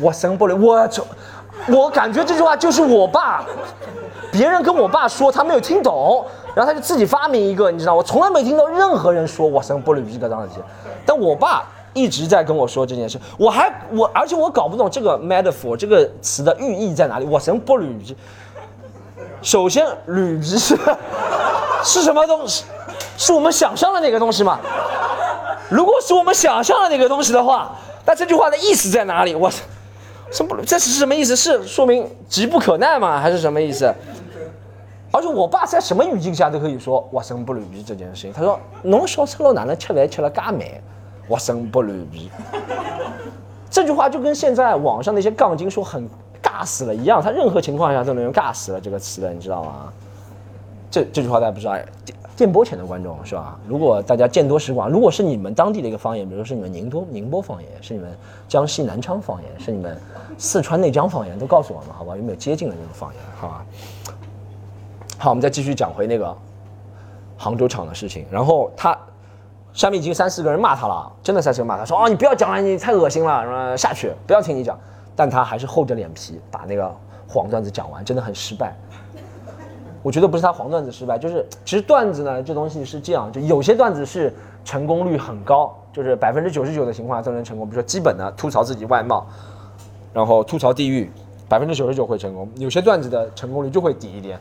[0.00, 1.06] 我生不了，我就，
[1.68, 3.44] 我感觉这句话就是我爸，
[4.32, 10.60] 别人跟我爸说他没有听懂，然后他就自己发明一个，你知道，我从来没听到任何人说我生玻璃鱼这个东西，
[11.04, 18.16] 但我爸一直在跟我说这件事，我还我而且我搞不懂这个 metaphor 这个词的寓意在哪里，我生玻璃鱼。
[19.42, 20.78] 首先，铝皮是
[21.82, 22.64] 是什么东西？
[23.16, 24.58] 是我们想象的那个东西吗？
[25.68, 29.34] 如果是我们想象的那个东西的话，那这句话的意思在哪里？
[29.34, 29.58] 我操
[30.30, 30.56] 什么？
[30.64, 31.34] 这是什么意思？
[31.36, 33.20] 是说明急不可耐吗？
[33.20, 33.92] 还是什么意思？
[35.12, 38.32] 而且我爸在什么语境下都可以说“我生不如皮”这件事情。
[38.32, 40.62] 他说：“侬小赤佬哪能吃饭吃了嘎慢？
[41.28, 42.30] 我生不如皮。”
[43.70, 46.08] 这句话就跟现在网上那些杠精说很。
[46.42, 49.92] 尬死了一样，他任何情况下都能用“尬死了”这个词的，你知道吗？
[50.90, 51.76] 这这句话大家不知道。
[52.40, 53.58] 电波前的观众是吧？
[53.68, 58.10] 如果大家见多识广，如果是你们当地的一个方言，比如说是你们宁波宁波方言，是你们
[58.48, 59.94] 江西南昌方言，是你们
[60.38, 62.16] 四川内江方言，都告诉我们好吧？
[62.16, 63.22] 有没有接近的那种方言？
[63.38, 63.66] 好吧。
[65.18, 66.34] 好，我们再继续讲回那个
[67.36, 68.24] 杭州厂的事情。
[68.30, 68.98] 然后他
[69.74, 74.80] 下面已经三四个人骂他了，真的三四个人骂他说：“哦，你不要讲了，你太恶心了，什么下去，不要听你讲。”
[75.14, 76.90] 但他还是厚着脸皮把那个
[77.28, 78.74] 黄段子讲完，真的很失败。
[80.02, 84.32] 我觉得不是他黄段子失败，就是其实段子呢这东西是这样，就有些段子是
[84.64, 87.68] 成功率很高，就是百分之九十九的情况下都能成功。
[87.68, 89.26] 比如说基本的吐槽自己外貌，
[90.12, 91.10] 然后吐槽地域，
[91.48, 92.48] 百分之九十九会成功。
[92.56, 94.38] 有些段子的成功率就会低一点，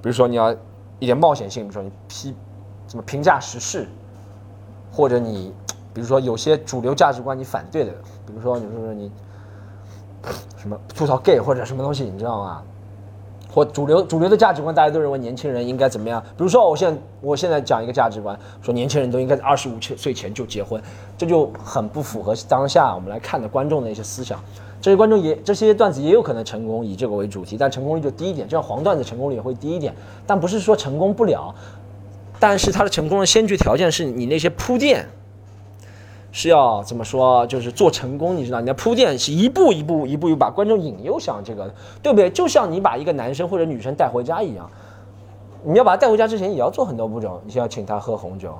[0.00, 0.52] 比如说你要
[0.98, 2.34] 一点冒险性，比如说你批
[2.86, 3.86] 怎么评价时事，
[4.90, 5.52] 或者你
[5.92, 7.92] 比如说有些主流价值观你反对的，
[8.26, 9.12] 比如说你说说你。
[10.56, 12.62] 什么吐槽 gay 或者什么东西，你知道吗？
[13.52, 16.22] 或主流主流的价值观，大家都认为年轻人应该怎么样？
[16.36, 20.82] 比如说，我现在我现在讲一个价值观，说年轻人都应该在二十五岁前就结婚，
[21.18, 24.42] 这就很不符合当下我们来看的观众的一些思想。
[24.80, 28.48] 这些观众也这些段子也有可能成功，以这个为主题，但成功率就低一点。
[28.48, 29.94] 这样黄段子成功率也会低一点，
[30.26, 31.54] 但不是说成功不了，
[32.40, 35.06] 但是它的成功的先决条件是你那些铺垫。
[36.32, 37.46] 是要怎么说？
[37.46, 41.70] 就是做成功，你知道，你的铺垫是一步一步、一步一步把观众引诱向这个，
[42.02, 42.30] 对不对？
[42.30, 44.68] 就像你把一个男生或者女生带回家一样，
[45.62, 47.38] 你要把他带回家之前也要做很多步骤。
[47.44, 48.54] 你先要请他喝红酒，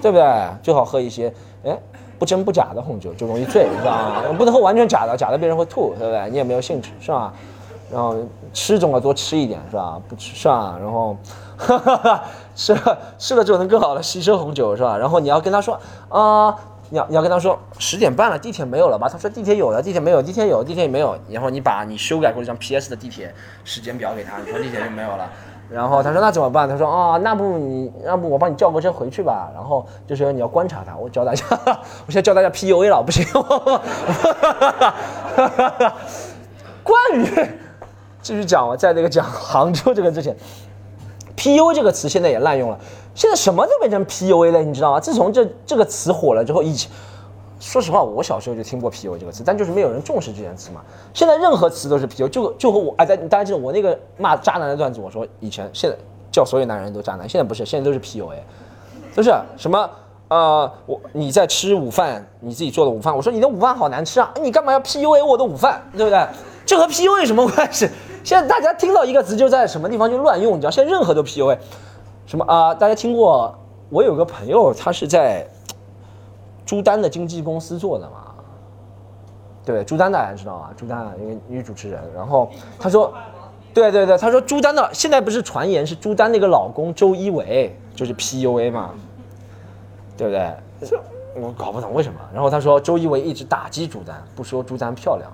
[0.00, 0.24] 对不对？
[0.62, 1.32] 最好喝一些，
[1.64, 1.78] 哎，
[2.18, 4.22] 不真不假的红酒，就容易醉，知道吗？
[4.38, 6.30] 不能喝完全假的，假的别人会吐，对不对？
[6.30, 7.32] 你也没有兴趣，是吧？
[7.92, 8.16] 然后
[8.54, 10.00] 吃总要多吃一点，是吧？
[10.08, 10.78] 不吃，是吧？
[10.80, 11.14] 然后。
[12.56, 14.96] 吃了吃了之后能更好的吸收红酒是吧？
[14.96, 16.56] 然后你要跟他说啊，
[16.90, 19.08] 你要你要跟他说十点半了，地铁没有了吧？
[19.08, 21.16] 他说地铁有了，地铁没有，地铁有，地铁也没有。
[21.30, 23.32] 然后你把你修改过一张 PS 的地铁
[23.64, 25.30] 时间表给他，你说地铁就没有了。
[25.70, 26.68] 然后他说那怎么办？
[26.68, 29.48] 他说啊，那不你要不我帮你叫个车回去吧。
[29.54, 33.24] 然后就是你要观察他，我教大家，我现在教大家 PUA 了，不行。
[36.82, 37.24] 关于
[38.20, 40.36] 继续讲，我在那个讲杭州这个之前。
[41.40, 42.78] PUA 这个词现在也滥用了，
[43.14, 45.00] 现在什么都变成 PUA 了，你知道吗？
[45.00, 46.90] 自从这这个词火了之后，以前
[47.58, 50.82] 说实话，我小时候就听过 PUA 这个词，但就是没有人重视这件词嘛。
[51.14, 55.96] 现在任何词都是 PUA，就就和我哎，大家记得我那个骂渣男的段子，我说以前现在
[56.30, 58.36] 叫所有男人都渣男，现在不是，现在都是 PUA，
[59.16, 59.90] 都是什么
[60.28, 66.26] 呃，我你在吃午饭，你自己做的午饭，我说你的午饭好难吃啊，你干嘛要 PUA 我的午饭，对不对？
[66.66, 67.88] 这和 PUA 有什么关系？
[68.22, 70.70] 现在大家听到一个词就在什么地方就乱用，你知道？
[70.70, 71.58] 现在任何都 PUA，
[72.26, 72.74] 什么啊？
[72.74, 73.54] 大家听过？
[73.88, 75.44] 我有个朋友，他是在
[76.64, 78.34] 朱丹的经纪公司做的嘛？
[79.64, 80.70] 对，朱丹大家知道啊？
[80.76, 83.12] 朱丹一个女主持人，然后他说，
[83.74, 88.90] 对对对，他说朱丹的现在不是传言是朱丹那个老公周一围就是 PUA 嘛？
[90.16, 90.54] 对不对？
[91.40, 92.18] 我搞不懂为什么。
[92.32, 95.30] 然后他说周一围一直打击朱丹，不说朱丹漂亮。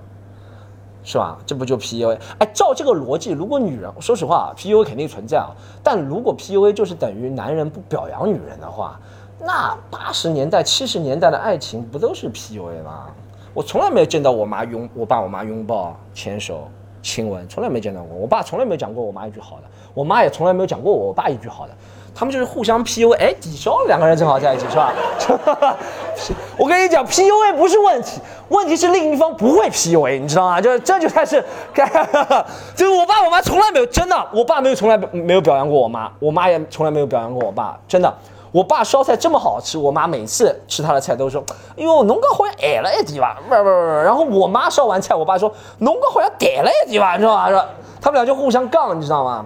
[1.09, 1.37] 是吧？
[1.45, 2.17] 这不就 PUA？
[2.37, 5.55] 哎，照这个逻辑，如果女人，说实话，PUA 肯定存在啊。
[5.81, 8.99] 但如果 PUA 就是等于男人不表扬女人的话，
[9.39, 13.05] 那八十年代、七十年代的爱情不都是 PUA 吗？
[13.53, 16.67] 我从来没有见到我妈拥我爸、我妈拥抱、牵手、
[17.01, 18.17] 亲吻，从来没见到过。
[18.17, 21.73] 我爸从来没有讲过我妈一句好的，我妈也从来没有讲过我爸一句好的。
[22.17, 24.91] 他们就是互相 PUA，哎，抵消了两个人正好在一起，是吧？
[26.57, 30.59] 我跟你讲，PUA 不是问题，问题是另一方不会 PUA，你知道吗？
[30.59, 31.43] 就是这就开始，
[32.75, 38.11] 就是我爸我妈从来没有真的，我爸没有从来没有表扬过我妈，我妈也从来没有表扬过我爸，真的。
[38.51, 41.43] 我爸烧菜这么好吃，我妈每次吃他的菜都说，
[41.77, 43.37] 哎呦，农哥好像矮了一点吧？
[43.47, 47.13] 不不不，然后我妈烧完菜，我爸说，农哥好像矮了一点吧？
[47.13, 47.49] 你知道吧？
[47.51, 47.63] 说
[48.01, 49.45] 他们俩就互相杠，你知道吗？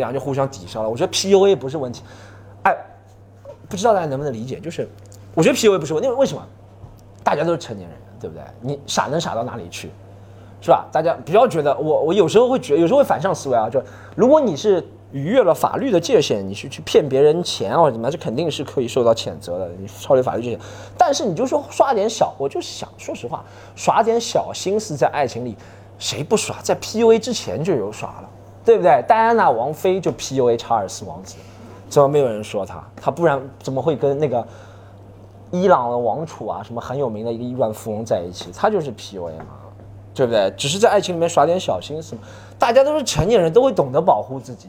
[0.00, 0.88] 这样就互相抵消了。
[0.88, 2.02] 我觉得 PUA 不是问题，
[2.62, 2.74] 哎，
[3.68, 4.58] 不知道大家能不能理解？
[4.58, 4.88] 就是
[5.34, 6.42] 我觉得 PUA 不是问题，为什么？
[7.22, 8.42] 大家都是成年人，对不对？
[8.62, 9.90] 你傻能傻到哪里去，
[10.62, 10.86] 是吧？
[10.90, 13.68] 大家不要觉得我，我有时候会觉，有时候会反向思维啊。
[13.68, 13.80] 就
[14.16, 14.82] 如果你是
[15.12, 20.60] 逾越了法律的界限，你去去骗别人钱或者怎么，这肯定是可以受到谴责的，你超越法律界限。
[20.96, 23.44] 但是你就说耍点小，我就想说实话，
[23.76, 25.54] 耍点小心思在爱情里，
[25.98, 26.56] 谁不耍？
[26.62, 28.28] 在 PUA 之前就有耍了，
[28.70, 29.02] 对不对？
[29.08, 31.34] 戴安娜王妃就 PUA 查尔斯王子，
[31.88, 32.80] 怎么没有人说他？
[32.94, 34.46] 他不然怎么会跟那个
[35.50, 38.52] 伊朗的王储啊，什么很有名的一个亿万富翁在一起？
[38.54, 39.46] 他就是 PUA 嘛，
[40.14, 40.48] 对不对？
[40.56, 42.20] 只是在爱情里面耍点小心思嘛。
[42.60, 44.68] 大家都是成年人，都会懂得保护自己。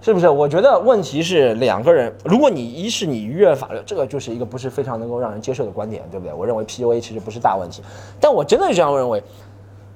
[0.00, 0.28] 是不是？
[0.28, 6.32] 我觉得问题是两个人，如果你一是你逾越法律，这个就是一个不是非常能够让人接受的观点，对不对？
[6.32, 7.82] 我认为 PUA 其实不是大问题，
[8.20, 9.20] 但我真的这样认为，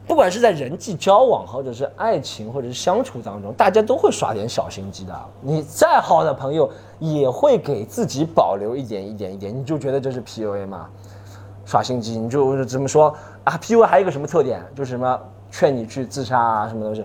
[0.07, 5.15] 不管是在人际交往，或者是爱情，或者是相处当中，大家都会耍点小心机的。
[5.41, 10.89] 你再好的朋友，也会给自己保留一点一点一点，你就觉得这是 PUA 吗？
[11.65, 14.61] 耍心机，你就怎么说啊？PUA 还有一个什么特点？
[14.75, 15.19] 就是什么
[15.51, 17.05] 劝你去自杀啊，什么东西？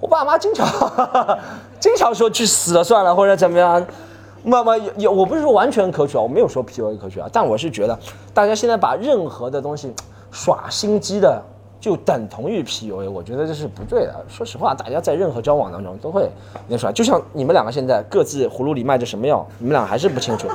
[0.00, 1.38] 我爸妈经常
[1.80, 3.84] 经常说去死了算了，或者怎么样。
[4.44, 7.98] 妈妈有有，我不是说完全可取啊，我没有说 PUA 可取啊，但我是觉得
[8.32, 9.92] 大家现在把任何的东西
[10.30, 11.42] 耍心机的，
[11.80, 14.24] 就等同于 PUA，我觉得这是不对的。
[14.28, 20.48] 说实话，大家在任何交往当中都会有点耍，就像你们两个现在各自葫芦里卖着什么药，你们俩还是不清楚，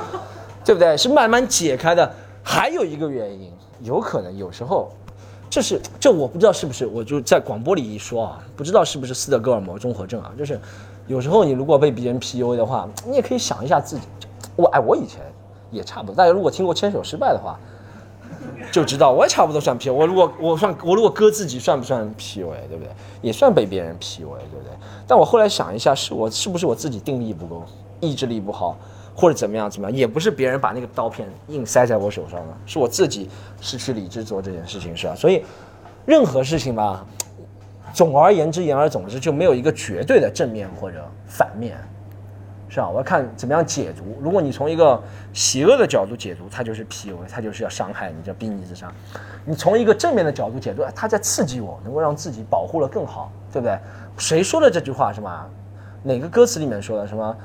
[0.64, 0.96] 对不对？
[0.96, 2.10] 是慢慢解开的。
[2.42, 4.90] 还有一个原因，有可能有时候。
[5.50, 10.32] 这是这我不知道是不是，我就在广播里一说啊，不知道是不是斯德哥尔摩综合症啊？
[10.36, 10.58] 就是
[11.06, 14.02] 有时候你如果被别人 PUA 的话，你也可以想一下自己。
[14.56, 15.20] 我哎，我以前
[15.70, 16.14] 也差不多。
[16.16, 17.56] 大家如果听过牵手失败的话，
[18.72, 19.90] 就知道我也差不多算 P。
[19.90, 22.90] 我如果我算我如果割自己算不算 P U，对不对？
[23.22, 24.72] 也算被别人 P U，对不对？
[25.06, 27.64] 但我后来想一下，是我是不是我自己定力不够，
[28.00, 28.76] 意志力不好？
[29.16, 35.14] 或者怎么样怎么样，也不是别人把那个刀片硬塞在我手上的，是我自己失去理智做这件事情，是吧？
[35.14, 35.44] 所以，
[36.04, 37.06] 任何事情吧，
[37.92, 41.78] 总而言之，言而总之，就没有一个绝对的正面或者反面，
[42.74, 42.88] 是吧？
[42.90, 44.18] 我要看怎么样解读。
[44.20, 45.00] 如果你从一个
[45.32, 48.92] 邪恶的角度解读，它就是 PUA，它就是要伤害你，叫逼你自杀。
[49.44, 53.78] 你从一个正面的角度解读，它在刺激我，能够让自己保护了更好，对不对？
[54.18, 55.46] 谁说的这句话是吗？
[56.02, 57.36] 哪个歌词里面说的什么？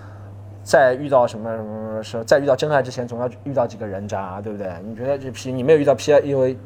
[0.63, 4.72] 在遇到什么什么什么时候，在遇到真爱之前，总要遇到几个人渣，对不对？
[4.84, 6.58] 你觉得这 P 你没有遇到 P I，因为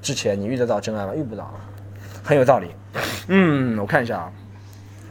[0.00, 1.14] 之前你遇得到真爱吗？
[1.14, 1.50] 遇不到，
[2.24, 2.70] 很有道理。
[3.28, 4.32] 嗯，我看一下啊，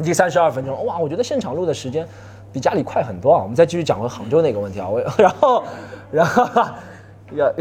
[0.03, 2.07] 第三十二分钟，哇，我觉得现场录的时间
[2.51, 3.41] 比家里快很多啊。
[3.41, 4.87] 我们再继续讲回杭州那个问题啊。
[4.87, 5.63] 我 然后
[6.11, 6.43] 然后
[7.31, 7.53] 要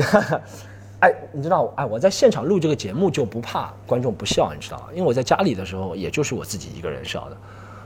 [1.00, 4.88] 哎，你知道哎，我在现场录这个节目就不怕观众不笑，你知道？
[4.92, 7.36] 因为我在家里的时候，也就是我自己一个人笑的。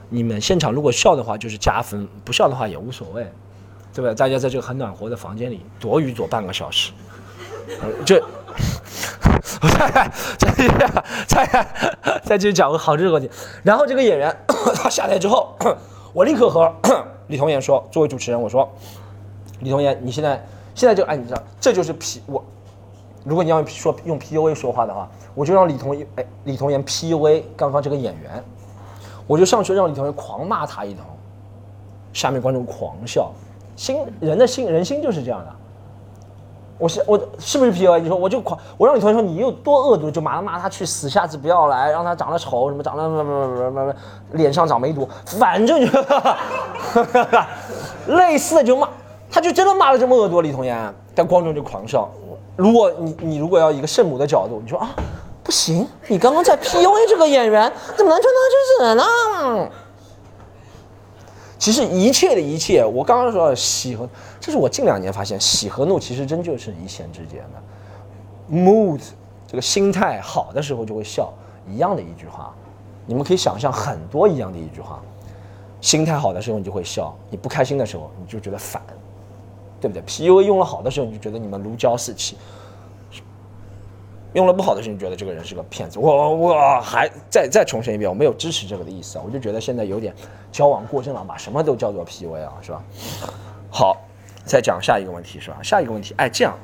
[0.09, 3.31] 你们现场如果笑的话就是加分，不笑的话也无所谓，
[3.93, 4.13] 对吧？
[4.15, 6.91] 大家在这个很暖和的房间里躲雨躲半个小时，
[8.03, 8.19] 这，
[9.67, 10.11] 再
[11.27, 13.29] 再再再继续讲个好这个问题。
[13.63, 14.35] 然后这个演员
[14.75, 15.55] 他下台之后，
[16.13, 16.71] 我立刻和
[17.27, 18.69] 李童言说，作为主持人，我说，
[19.59, 20.45] 李童言，你现在
[20.75, 22.43] 现在就哎，你知道这就是 P 我，
[23.23, 28.43] 如果你要说用 PUA 说话的话，我就让李童哎李童言 PUA 刚刚这个演员。
[29.25, 31.05] 我就上去让李童言狂骂他一通，
[32.11, 33.31] 下面观众狂笑，
[33.75, 35.55] 心人的心人心就是这样的。
[36.83, 38.01] 我是我是不是 P U A？
[38.01, 43.93] 你说我就狂，我让李同学说你有多恶毒，就骂他骂他去死，下次不要来，让他长得丑什么长得不不不不不
[44.33, 46.01] 脸上长梅毒，反正就
[48.07, 48.89] 类似的就骂，
[49.31, 52.11] 他就真的骂了这么恶毒李童言，但观众就狂笑。
[52.57, 54.89] 如果你你如果要一个圣母的角度，你说啊。
[55.45, 59.03] 不行，你刚刚在 PUA 这个演员，怎么能穿到这子呢？
[61.63, 64.05] 其实一切的一切，我刚刚说喜和，
[64.37, 68.53] 这是我近两年发现，喜和怒其实真就是一线之间的。
[68.53, 68.99] Mood
[69.47, 71.31] 这个心态好的时候就会笑，
[71.65, 72.53] 一样的一句话，
[73.05, 75.01] 你们可以想象很多一样的一句话。
[75.79, 78.81] 心态好的时候你就会笑，你不开心的时候你就觉得烦，
[79.79, 82.35] 对不对？PUA 用了好的时候你就觉得你们如胶似漆。
[84.33, 85.99] 用了不好的事情，觉得这个人是个骗子。
[85.99, 89.23] 我我还再再重申一遍，我没有支持这个的意思啊。
[89.25, 90.13] 我就觉得现在有点
[90.51, 92.83] 交往过正了，把什么都叫做 PUA 啊，是吧？
[93.69, 93.97] 好，
[94.45, 95.57] 再讲下一个问题，是吧？
[95.63, 96.57] 下一个问题，哎，这样，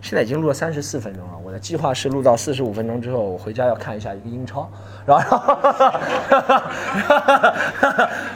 [0.00, 1.34] 现在已经录了三十四分钟了。
[1.44, 4.68] 我的计划是录到四十五分钟之后，我回家要看一下一个英超，
[5.04, 5.38] 然后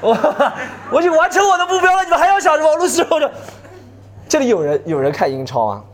[0.03, 0.17] 我
[0.93, 2.05] 我已经完成我的目标了。
[2.05, 2.77] 你们还要想什么？
[2.77, 3.31] 录四十分钟。
[4.29, 5.85] 这里有人有人看英超啊？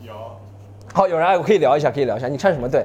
[0.95, 2.28] 好，有人爱我可以聊一下，可以聊一下。
[2.28, 2.84] 你看什么队？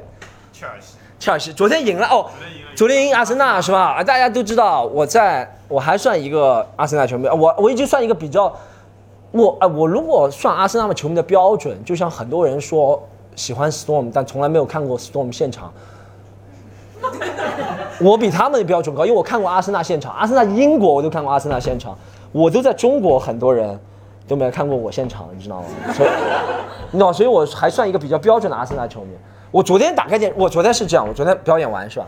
[0.53, 0.95] 切尔西。
[1.19, 2.25] 切尔西昨天赢了哦，
[2.73, 3.95] 昨天赢阿森纳是吧？
[3.97, 8.55] 啊，大家都知道，我在我还算一个阿森纳球迷，我我已经算一个比较，
[9.31, 13.01] 我啊，我如果算阿森纳球迷的标准，就像很多人说
[13.35, 15.73] 喜欢 Storm，但从来没有看过 Storm 现场。
[17.99, 21.97] 我比他们的标准高，因为我看过阿森纳现场，阿森纳英国我都看过阿森纳现场，
[22.31, 23.77] 我都在中国很多人
[24.27, 25.65] 都没有看过我现场，你知道吗？
[25.93, 26.09] 所以，
[26.91, 27.13] 你懂吗？
[27.13, 29.15] 所以我还算一个比较标准的阿森纳球迷。
[29.51, 32.05] 我昨天打开电，我昨天是这样，我昨天表演完是吧？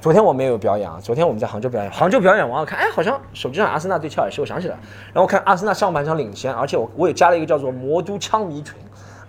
[0.00, 4.78] 昨天我没有表演啊，昨天我们在杭州表演，杭州表演完我看，哎，好像手机上阿森纳对切尔西，我想起来，
[5.12, 8.74] 然后看阿森纳上半场领先，而且我我也加了一个叫做魔都枪迷群。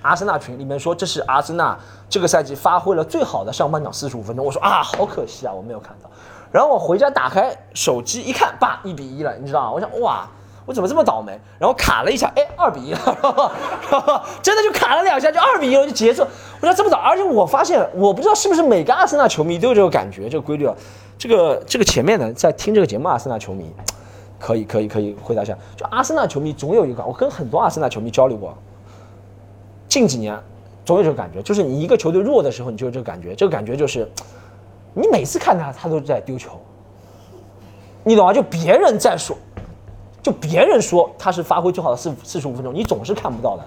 [0.01, 1.77] 阿森纳群里面说这是阿森纳
[2.07, 6.09] 这个赛季发挥了最好的上半场四十五分钟，我说啊，好可惜啊，我没有看到。
[6.51, 9.71] 然后我回家打开手机一看，爸，一比一了，你知道吗？
[9.71, 10.25] 我想哇，
[10.69, 11.31] 我怎么这么倒霉？
[11.57, 12.99] 然后卡了一下，哎，二比一了，
[14.39, 16.21] 真的就卡了两下，就二比一了，就结束。
[16.61, 20.75] 我说这么早，而且我发现，我不知道是不是每个阿森纳球迷都有这个感觉，这个规律啊。
[21.17, 23.73] 这个这个前面呢，在听这个节目，阿森纳球迷
[24.37, 28.55] 可以可以可以回答一下，就阿森纳球迷总有一个，我跟很多阿森纳球迷交流过。
[29.87, 30.39] 近几年
[30.85, 33.33] 总有这个感觉，就是你一个球队弱的时候，你就有这个感觉。
[33.33, 34.07] 这个感觉就是，
[34.93, 36.51] 你每次看他，他都在丢球。
[38.03, 38.31] 你懂吗？
[38.31, 39.35] 就别人在说，
[40.21, 43.63] 就别人说他是发挥最好的四四十五分钟，你总是看不到的。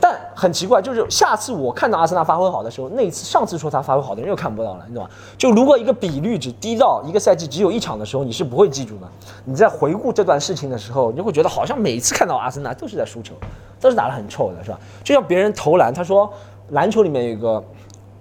[0.00, 5.10] 但很奇怪，就是下次我看到阿森纳发挥好的时候，那一次上次说他发挥好的人又看不到了，你懂吗？
[5.36, 9.08] 就如果一个比率只低到一个赛季只有一场的时候，你是不会记住的。
[9.44, 13.34] 你在回顾这段事情的时候，你就会觉得好像每次看到阿森纳都是在输球，
[13.80, 14.78] 都是打得很臭的，是吧？
[15.02, 16.32] 就像别人投篮，他说
[16.68, 17.62] 篮球里面有一个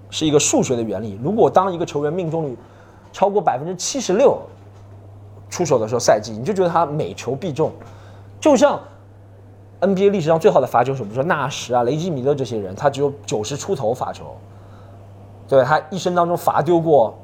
[0.10, 2.58] 是一个数学的原理，如果当一个球员命中率
[3.14, 4.36] 超过百分之七十六
[5.50, 7.72] 出手的时候，赛季你就觉得他每球必中，
[8.40, 8.80] 就像。
[9.80, 14.36] NBA 历史上最好的罚球手，比如说纳什啊、雷吉米勒这些人，他只有九十出头罚球，
[15.48, 17.16] 对他一生当中罚丢过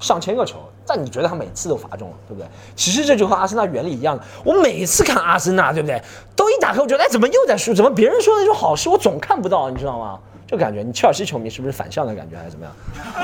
[0.00, 2.48] 上千个球，但你觉得他每次都罚中了，对不对？
[2.74, 6.02] 其实这就和阿森纳原理一样的，我每次看阿森纳，对不对？
[6.34, 7.72] 都一打开，我觉得哎，怎么又在输？
[7.72, 10.18] 怎么别人说的那种好事，我总看不到，你知道吗？
[10.44, 12.74] 就感觉，你切尔西球迷是不是反向的感觉，还是怎么样？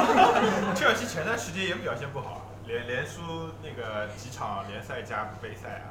[0.77, 3.23] 切尔西前段时间也表现不好，连连输
[3.63, 5.89] 那个几场联赛加杯赛啊，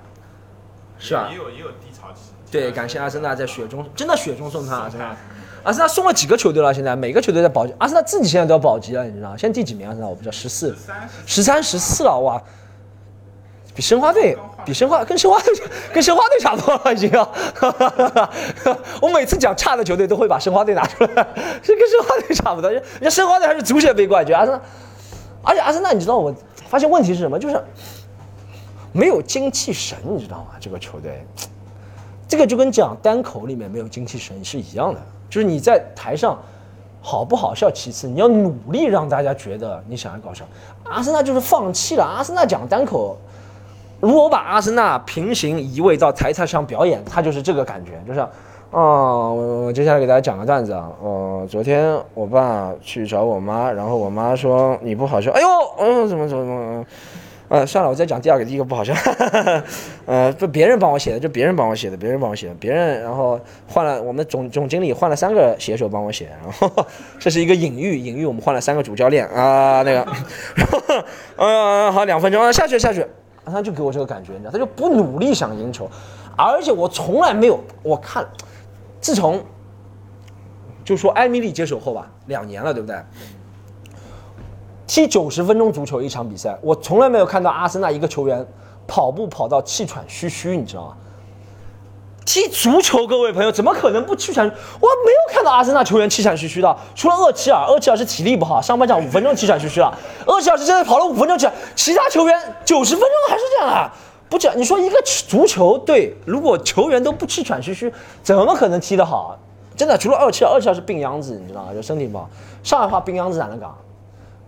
[0.99, 2.31] 是啊，也有也有低潮期。
[2.51, 4.81] 对，感谢阿森纳在雪中，真的雪中送炭。
[4.81, 5.17] 阿森纳，
[5.63, 6.71] 阿森纳送了几个球队了？
[6.71, 9.87] 现在每个球队在保级，阿森纳自己现在都要保级了，你知道现在第几名？
[9.87, 10.77] 阿森纳我不知道，十四、
[11.25, 12.39] 十三、十四了，哇！
[13.73, 15.53] 比申花队，比申花跟申花队
[15.93, 17.11] 跟申花队差不多了，已经。
[19.01, 21.27] 我每次讲差的球队都会把申花队拿出来，
[21.63, 22.71] 是跟申花队差不多。
[22.71, 24.61] 人家申花队还是足协杯冠军，阿森纳，
[25.43, 26.33] 而且阿森纳，你知道我
[26.67, 27.39] 发现问题是什么？
[27.39, 27.61] 就是
[28.91, 30.51] 没有精气神，你知道吗？
[30.59, 31.25] 这个球队。
[32.27, 34.99] 这个就跟讲单口里面没有精气神是一样的，
[35.29, 36.37] 就是你在台上
[37.01, 40.43] 好不好笑其次，你要努力让大家觉得你想要搞笑。
[40.83, 43.17] 阿森纳就是放弃了，阿森纳讲单口，
[44.01, 48.27] 如果我把阿森纳平行移位到台台上表演，他就是这个感觉，就是，
[48.71, 55.47] 啊，我接下来给大家讲个段子啊，呃，昨天我爸去找我妈，然后我妈说你不好笑，哎呦，
[55.79, 56.85] 嗯，怎么怎么怎么。
[57.49, 58.93] 呃，算了，我再讲第二个，第一个不好笑。
[60.05, 63.39] 呃，不，别人帮我写的，就别人帮我写的，别人帮我写的，别人然后
[63.69, 66.85] 换了我们总总经理换了三个写手帮我写，然后
[67.17, 70.05] 这是一个隐喻，隐喻我们换了三个主教练啊，那个，
[71.37, 73.07] 嗯，好，两分钟啊，下去下去，
[73.45, 75.89] 他就给我这个感觉，你知道，他就不努力想赢球，
[76.35, 78.27] 而且我从来没有，我看，
[78.99, 79.43] 自从
[80.83, 82.95] 就说艾米丽接手后吧，两年了，对不对？
[84.85, 88.45] 踢九十分钟足球一场比赛，我从来没有看到阿森纳一个球员
[88.87, 90.97] 跑步跑到气喘吁吁，你知道吗？
[92.25, 94.45] 踢足球，各位朋友怎么可能不气喘？
[94.45, 94.51] 我
[95.05, 99.97] 没有看到阿森纳球员气喘吁吁的，除了厄齐尔，厄齐尔是体力不好，上半场五分钟气喘吁吁了。
[100.25, 103.93] 厄齐尔是真的跑了五分钟气，其他球员九十分钟还是这样啊？
[104.29, 109.37] 不讲，你说一个足球队如果球员都不气喘吁吁，怎么可能踢得好？
[109.75, 111.73] 真的，除了厄齐尔，厄齐尔是病秧子，你知道吗？
[111.73, 112.29] 就身体不好。
[112.63, 113.77] 上海话病秧子咋能讲？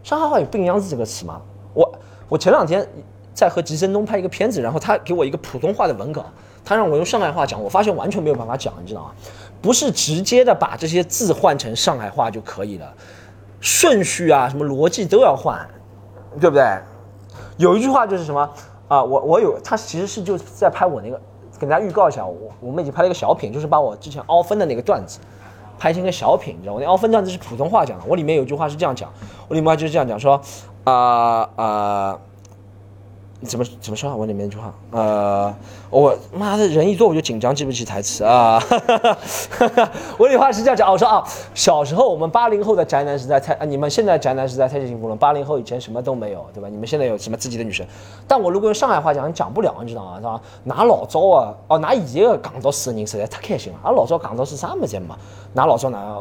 [0.04, 1.42] 上海话有“病秧子”这个词吗？
[1.74, 2.88] 我我前两天
[3.34, 6.26] 在和吉森东拍一个片子，然后他给我一个普通话的文稿，
[6.66, 9.12] 他让我用上海话讲，我发现完全没有办法讲，你知道吗？
[9.62, 12.94] 不是直接的把这些字换成上海话就可以了，
[13.60, 15.70] 顺序啊，什么逻辑都要换，
[16.40, 16.66] 对不对？
[17.58, 18.50] 有一句话就是什么
[18.90, 19.02] 啊？
[19.02, 21.22] 我我有，他其实是就在拍我那个，
[21.58, 25.22] 给大家预告一下，我我们已经拍了一个小品，就是把我之前凹分的那个段子。
[25.78, 26.80] 拍成一个小品，你知道我？
[26.82, 29.10] 那凹分段子是普通话讲的，我里面有句话是这样讲，
[29.48, 30.42] 我里面就是这样讲说，
[30.84, 32.20] 啊啊。
[33.46, 34.14] 怎么怎么说？
[34.14, 35.56] 我里面一句话，呃，
[35.90, 38.62] 我妈的人一多我就紧张，记不起台词啊。
[40.20, 41.24] 我里话是这样讲，我说啊，
[41.54, 45.16] 小时候我们八零后的宅男时代太，你们现在宅男时代太幸福了。
[45.16, 46.68] 八零后以前什么都没有，对吧？
[46.68, 47.88] 你们现在有什么自己的女神？
[48.28, 50.18] 但我如果用上海话讲，讲不了，你知道吗？
[50.18, 50.42] 是吧？
[50.66, 53.80] 拿老早啊，哦，拿以前的港岛市人实在太开心了。
[53.82, 55.16] 而老早港岛是啥么子嘛？
[55.54, 56.18] 拿老早拿，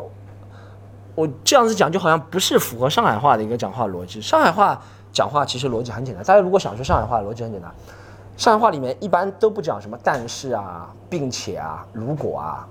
[1.16, 4.20] 我这样子讲就好像不是符合上海话的一个讲话逻辑。
[4.20, 4.80] 上海话。
[5.12, 6.24] 讲话其实逻辑很简单。
[6.24, 7.70] 大家如果想学上海话，逻辑很简单。
[8.36, 12.66] 上海话里面一般都不讲什么但是啊、并且啊、如果啊，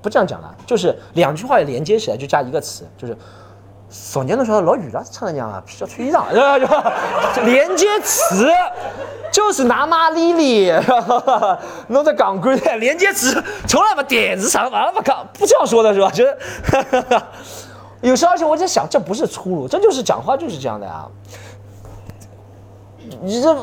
[0.00, 3.16] 不这样讲的，就是两句话连接起来就加一个词，就是。
[4.14, 6.92] 昨天的时候落雨了，唱的讲啊，要吹衣裳，是吧？
[7.44, 8.50] 连接词
[9.30, 10.72] 就是拿马里里，
[11.88, 13.38] 弄在港规的连接词，
[13.68, 16.10] 从来不点子上，完了不讲，不这样说的是吧？
[16.10, 17.22] 觉得
[18.00, 21.06] 有时候，而且我在想，这不是粗鲁，这就是讲话就是这样的呀。
[23.22, 23.54] 你这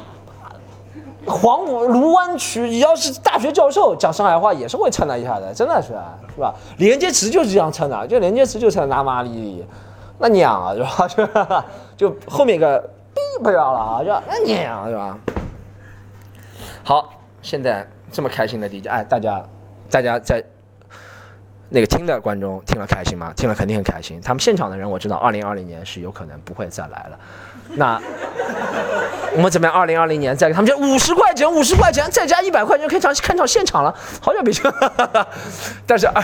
[1.25, 5.89] 黄浦卢湾区，你要是大学教授讲上海话，也是会蹭他一下的，真的是，
[6.33, 6.55] 是吧？
[6.77, 9.65] 连接词就是这样蹭的，就连接词就蹭拿马里里。
[10.17, 11.07] 那娘啊，是吧？
[11.07, 11.65] 是吧？
[11.95, 12.79] 就后面一个
[13.13, 15.17] 逼不要了啊，就那娘是吧？
[16.83, 17.09] 好，
[17.41, 19.43] 现在这么开心的地界哎，大家，
[19.89, 20.43] 大家在
[21.69, 23.31] 那个听的观众听了开心吗？
[23.35, 24.19] 听了肯定很开心。
[24.21, 27.19] 他们现场的人我知道，二零二零年是有可能不会再来了。
[27.75, 28.01] 那
[29.35, 29.73] 我们怎么样？
[29.75, 33.95] 二零二零年再给他们就五十块钱，五十块钱再加一百块钱，可以场看场现场了。
[34.21, 34.63] 好久没去，
[35.85, 36.09] 但是。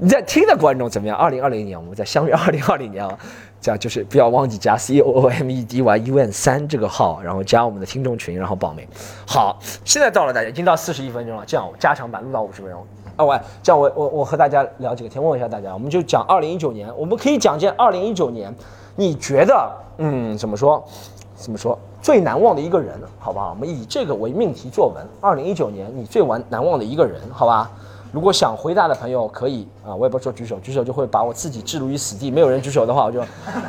[0.00, 1.16] 你在听的观众怎么样？
[1.16, 3.18] 二零二零年，我们在相约二零二零年啊，
[3.60, 8.86] 这样就是不要忘记加 C O O M E D Y U N 三这个号，然后加我们的听众群，然后报名。
[9.26, 12.86] 好，现在到了，大家已经到四十一分钟了，这样加长版录到五十分钟。
[13.18, 18.54] 啊喂，这样我我我和大家聊几个天，问一下大家，我们就讲二零一九年，我们可以讲件二零一九年，
[18.94, 20.82] 你觉得嗯怎么说？
[21.34, 23.50] 怎么说最难忘的一个人，好不好？
[23.50, 27.68] 我们以这个为命题作文，二零一九年你最完难忘的一个人，好吧？
[28.12, 32.30] 如果想回答的朋友可以啊，我也不说举手，举手就会把我自己置入于死地。
[32.30, 33.20] 没有人举手的话，我就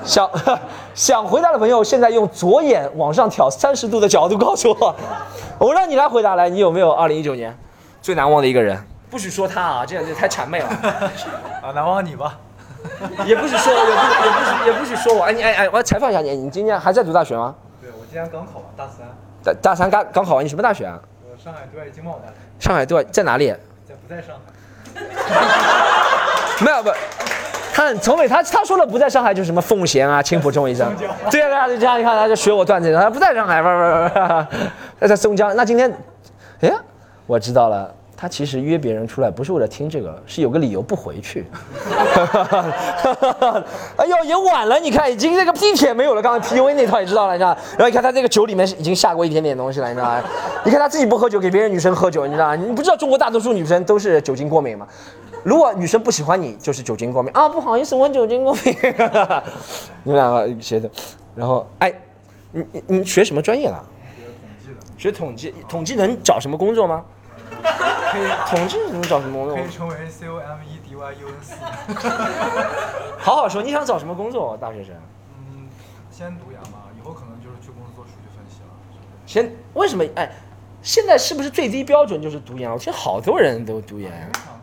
[0.06, 0.30] 想
[0.96, 4.96] 想回答的朋友，现在用左眼往上挑三十度的角度告诉我，
[5.60, 7.56] 我让你来回答来，你有没有二零一九年
[8.02, 8.82] 最难忘的一个人？
[9.10, 10.68] 不许说他啊，这样就太谄媚了。
[11.62, 12.38] 啊，难忘你吧。
[13.26, 15.24] 也不许说，也不也不许也不许说我。
[15.24, 17.54] 哎你哎哎，我要采访一下你，你今年还在读大学吗？
[17.82, 19.06] 对，我今年刚考完大三。
[19.44, 21.00] 大大三刚刚考完，你什么大学啊？
[21.30, 22.34] 我上海对外经贸大学。
[22.60, 23.48] 上海对外在哪里？
[23.88, 24.42] 在不在上海？
[26.64, 26.90] 没有不，
[27.74, 34.66] 他很聪明，他他说了不在上海就是什么奉贤啊、青浦中医生，对啊对啊，就这样你看他就学我段子，他不在上海，不不不不，
[35.00, 35.56] 他在松江。
[35.56, 35.92] 那今天，
[36.62, 36.72] 哎，
[37.28, 37.94] 我知道了。
[38.22, 41.46] 他其实约别人出来不是为了听这个，是有个理由不回去。
[43.96, 47.56] 哎呦，也晚了，你看已经那个地铁没有了，刚刚 P U A 那套也知道了，你知道？
[47.78, 50.22] 然后你看他这个酒里面已经下过一点点东西了，你知道吗？
[50.66, 52.58] 你看他自己不喝酒，给别人女生喝酒，你知道吗？
[52.58, 54.86] 你不知道中国大多数女生都是酒精过敏吗？
[55.42, 57.48] 如果女生不喜欢你，就是酒精过敏啊！
[57.48, 58.76] 不好意思，我酒精过敏。
[60.04, 60.92] 你们两个学的，
[61.38, 61.94] 然后哎，
[62.52, 63.80] 你你你学什么专业的？
[64.98, 65.56] 学统计的。
[65.56, 67.02] 学统计，统计能找什么工作吗？
[68.12, 69.56] 可以统治能找什么工作？
[69.56, 71.56] 可以成为 C O M E D Y U N C。
[73.20, 74.96] 好好说，你想找什么工作，大学生？
[75.38, 75.68] 嗯，
[76.10, 78.70] 先读研嘛，以后可能就是去公司做数据分析了。
[79.26, 80.04] 先为什么？
[80.16, 80.32] 哎，
[80.82, 82.72] 现在是不是最低标准就是读研？
[82.72, 84.12] 我觉得好多人都读研。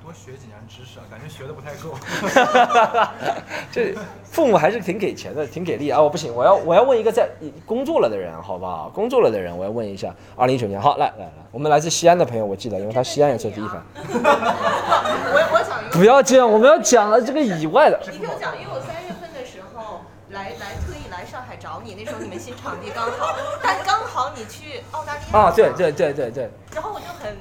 [0.07, 1.93] 多学几年知识啊，感觉学的不太够。
[3.73, 3.93] 这
[4.23, 6.01] 父母还是挺给钱的，挺给力啊！
[6.01, 7.29] 我不行，我要我要问一个在
[7.67, 8.89] 工作了的人，好不好？
[8.95, 13.83] 工作了的人，我要问一下，二零一九年，好，来来来，我们来自西安的朋友，我记得，因为他西安也是第一番。
[13.99, 17.99] 我我想一个，不要这样，我们要讲了这个以外的。
[18.05, 26.49] 你听我讲，因为我三月份的时候来来特意来上海找你，那时候你们新场地刚好，但刚好你去澳大利亚啊，对对对对对。
[26.73, 27.37] 然后我就很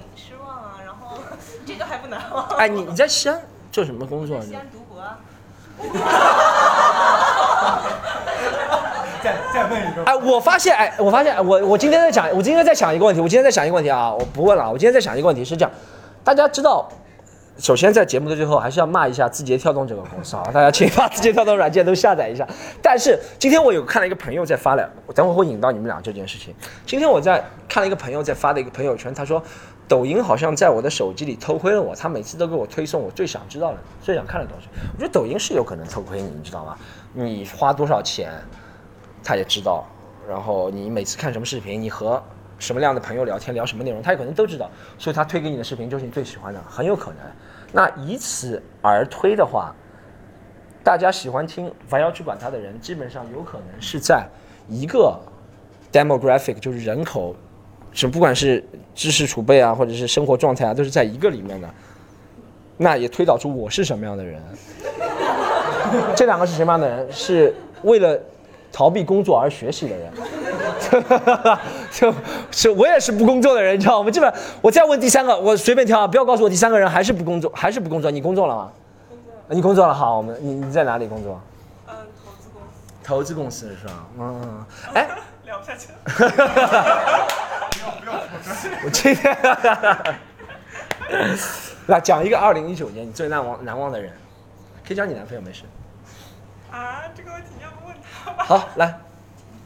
[2.06, 2.46] 不难忘。
[2.58, 3.42] 哎，你你在西安
[3.72, 4.40] 做什么工作？
[4.42, 5.18] 西安读博啊。
[9.24, 10.04] 再再问一个。
[10.06, 15.72] 哎，我发现，哎，我发现，我我今天在讲，我今天在想一个问题，我今天在想一个问题啊，我不问了，我今天在想一个问题，是这样，
[16.24, 16.88] 大家知道，
[17.58, 22.48] 首先在节目的最后还是要骂一下字节跳动这个公司啊，大家请把字节跳动软件都下载一下。
[22.82, 26.54] 但是今天我有看了一个朋友在发了，我等会会引到你们俩这件事情。
[26.86, 29.42] 今天我在看了一个朋友在发的一个朋友圈，他说。
[29.88, 34.68] 抖音好像在我的手机里偷窥了我，他每次都给我推送我最想知道的、最想看的东西。
[34.94, 36.76] 我觉得抖音是有可能偷窥你，你知道吗？
[37.14, 38.32] 你花多少钱，
[39.24, 39.86] 他也知道。
[40.28, 42.22] 然后你每次看什么视频，你和
[42.58, 44.68] 什么样的朋友聊天，聊什么内容，他也可能都知道。
[44.98, 47.20] 所以他推给你的视频就是你最喜欢的，很有可能。
[47.72, 49.72] 那以此而推的话，
[50.84, 54.28] 大家喜欢听凡要去管他的人，基本上有可能是在
[54.68, 55.20] 一个
[55.92, 57.36] demographic，就是人口。
[57.96, 61.68] 是不管是知识储备啊，或者是生活状态啊，都是在一个里面的。
[62.78, 64.40] 那也推导出我是什么样的人。
[66.16, 67.12] 这两个是什么样的人？
[67.12, 68.20] 是为了
[68.72, 70.12] 逃避工作而学习的人。
[71.90, 72.14] 就
[72.52, 74.06] 是我也是不工作的人，你知道吗？
[74.06, 78.12] 我基本我再问第三个，我随便挑啊，不要告诉我第三个人还是不工作，还是不工作。
[78.12, 78.72] 你工作了吗？
[79.08, 79.56] 工作。
[79.56, 81.40] 你工作了，好，我们你你在哪里工作？
[81.88, 82.78] 嗯，投资公司。
[83.04, 84.06] 投资公司是吧？
[84.20, 84.66] 嗯嗯，
[84.96, 85.08] 哎，
[85.46, 85.98] 聊不下去了。
[88.84, 89.38] 我今天
[91.88, 94.12] 来讲一个二零一九年你最难忘难忘的人，
[94.86, 95.64] 可以讲你男朋友没事。
[96.72, 98.44] 啊，这个问题要不问他吧？
[98.44, 99.00] 好，来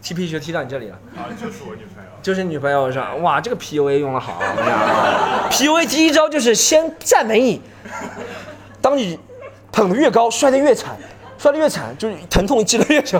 [0.01, 2.09] 踢皮球踢到你这里了，啊，就是我女朋友。
[2.21, 3.15] 就是女朋友是吧？
[3.15, 4.77] 哇，这个 PUA 用的好，我跟你讲
[5.49, 7.61] ，PUA 第一招就是先赞美你，
[8.81, 9.17] 当你
[9.71, 10.97] 捧得越高，摔得越惨。
[11.39, 13.17] 摔得越惨，就是疼痛积得越久。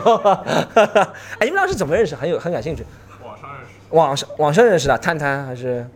[0.76, 2.14] 哎，你们俩是怎么认识？
[2.16, 2.86] 很有很感兴趣。
[3.24, 3.96] 网上认识。
[3.96, 5.88] 网上网上认识的，探探还是？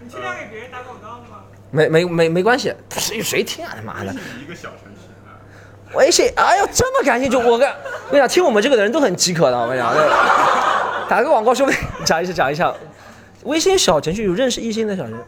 [0.00, 1.44] 你经常给别人打广告吗？
[1.70, 4.10] 没没没没关系，谁谁听啊他妈的！
[4.40, 5.36] 一个小程序啊。
[5.94, 9.94] 微信，哎呦，这么感兴趣，我跟我跟你讲，听我们这个的人都很饥渴的，我跟你讲，
[11.06, 12.72] 打个广告说不定讲一下讲一下。
[13.44, 15.18] 微信小程序有认识异性的小程序，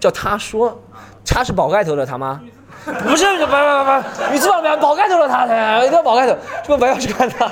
[0.00, 0.82] 叫他说，
[1.26, 2.40] 他是宝盖头的他吗？
[3.06, 5.44] 不是，不不不不，女字旁边宝盖头的他，
[5.78, 7.50] 一定要宝盖头，这个不要去看他。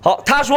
[0.00, 0.56] 好，他说，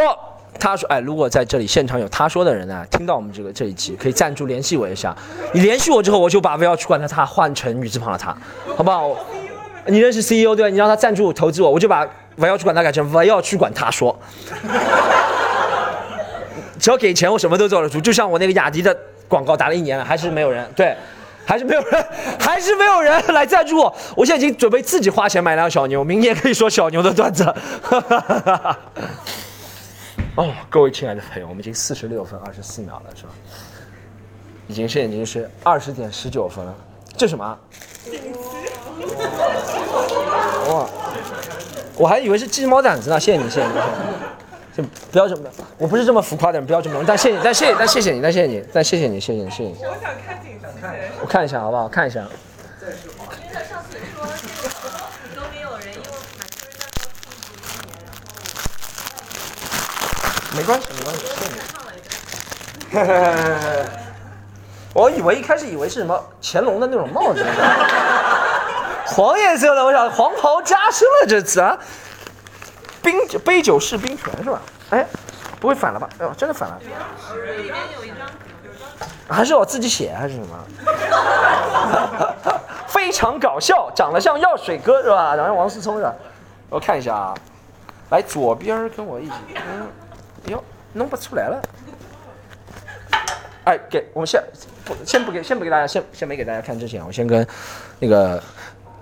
[0.59, 5.15] 他说，哎，如果在这里现场有他说的人呢，听到我们这个这一期，可以赞助联系我一下。
[5.53, 8.35] 你联系我之后，我就把不要去管他他换成女字旁的他，
[8.75, 9.09] 好不好？
[9.85, 10.69] 你认识 CEO 对吧？
[10.69, 14.17] 你让他赞助投资我，我就把不要去管他改成不要去管他说。
[16.79, 17.99] 只要给钱，我什么都做得出。
[17.99, 18.95] 就像我那个雅迪的
[19.27, 20.95] 广告打了一年了，还是没有人对。
[21.47, 22.05] 还是没有人，
[22.37, 23.95] 还是没有人来赞助我。
[24.17, 27.45] 我现在已经准备自己花钱买辆小牛，明年可以说小牛的段子。
[30.35, 33.29] 哦，各位亲爱的朋友，我们已经四十六分二十四秒了，是吧？
[34.67, 36.75] 已经现在已经是二十点十九分了。
[37.15, 37.57] 这什么？
[40.69, 40.85] 哇！
[41.95, 43.17] 我还以为是鸡毛掸子呢。
[43.17, 44.36] 谢谢你，谢谢你，谢谢你。
[44.77, 45.49] 就不要这么，
[45.79, 47.03] 我不是这么浮夸的人，不要这么。
[47.07, 49.75] 但谢谢，但谢谢，但谢谢你，但谢谢你，但谢谢你，谢谢你，谢谢你。
[49.79, 50.67] 我想看景色。
[51.19, 51.87] 我看一下好不好？
[51.87, 52.23] 看一下。
[52.79, 52.95] 真的，
[53.65, 54.69] 上次说这个
[55.35, 56.05] 都没有人，因为
[56.37, 57.57] 满村人在说庆祝一
[57.89, 58.37] 年，然后
[60.55, 61.57] 没关系，没关系，谢谢你。
[61.73, 61.99] 唱了一
[63.81, 63.89] 个。
[64.93, 67.43] 我以为一开始以为是什么乾隆的那种帽子，
[69.07, 71.75] 黄颜色的，我想黄袍加身了这次啊。
[73.07, 74.61] 冰杯酒释兵权是吧？
[74.89, 75.07] 哎，
[75.61, 76.09] 不会反了吧？
[76.19, 76.77] 哎呦，真的反了。
[79.29, 80.65] 还是我自己写还是什么？
[82.85, 85.37] 非常搞笑，长得像药水哥是吧？
[85.37, 86.13] 长得像王思聪是吧？
[86.69, 87.33] 我看一下啊，
[88.09, 89.87] 来左边跟我一起，嗯，
[90.47, 91.61] 哎呦，弄不出来了。
[93.63, 94.43] 哎，给我们先
[94.83, 97.47] 不先不给先不给大家先先没给大家看之前，我先跟
[97.99, 98.43] 那个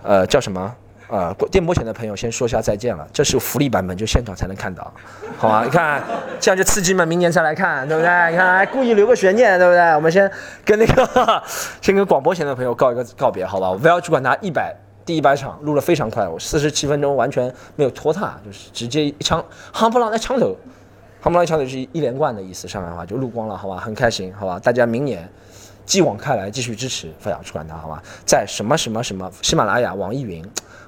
[0.03, 0.75] 呃叫什么？
[1.07, 3.07] 呃，电波前的朋友先说一下再见了。
[3.13, 4.91] 这是福利版本，就现场才能看到，
[5.37, 5.63] 好吧？
[5.63, 6.01] 你看，
[6.39, 8.09] 这样就刺激嘛，明年再来看，对不对？
[8.31, 9.81] 你看，还故意留个悬念，对不对？
[9.95, 10.29] 我们先
[10.63, 11.43] 跟那个，
[11.81, 13.69] 先跟广播前的朋友告一个告别，好吧？
[13.69, 14.75] 我不要去管他一百
[15.05, 20.55] 第一百场录了非常快，我四十七分钟完全没有拖沓，就是直接一枪，夯不啷在枪头，
[21.21, 23.77] 夯不啷一枪头是一连贯的意思，上海话就录光了，好吧？
[23.77, 24.59] 很开心，好吧？
[24.59, 25.29] 大家明年。
[25.87, 28.01] 继往开来，继续支持发小出管他，好吧？
[28.25, 30.43] 在什么什么什么喜马拉雅、网易云，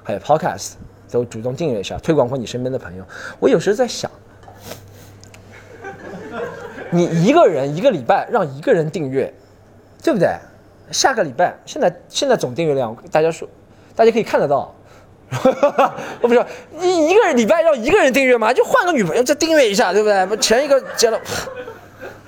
[0.08, 0.70] 还有 Podcast
[1.10, 3.04] 都主动订阅一下，推广给你身边的朋友。
[3.38, 4.10] 我有时候在想，
[6.90, 9.30] 你一个人一个礼拜让一个人订阅，
[10.02, 10.30] 对不对？
[10.90, 13.46] 下个礼拜，现在现在总订阅量，大家说，
[13.94, 14.74] 大家可以看得到。
[16.22, 18.50] 我不是你一个礼拜让一个人订阅吗？
[18.50, 20.38] 就换个女朋友再订阅一下，对不对？
[20.38, 21.20] 前一个结了，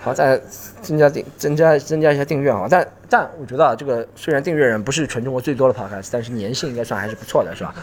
[0.01, 0.40] 好再。
[0.82, 7.74] 增加订增加增加一下订阅啊，但但我觉得啊，这个虽然订阅人不是全中国最多的 podcast，但是粘性应该算还是不错的，是吧？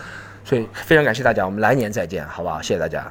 [0.44, 2.60] 所以非常感谢大家，我们来年再见，好不好？
[2.60, 3.10] 谢谢大家。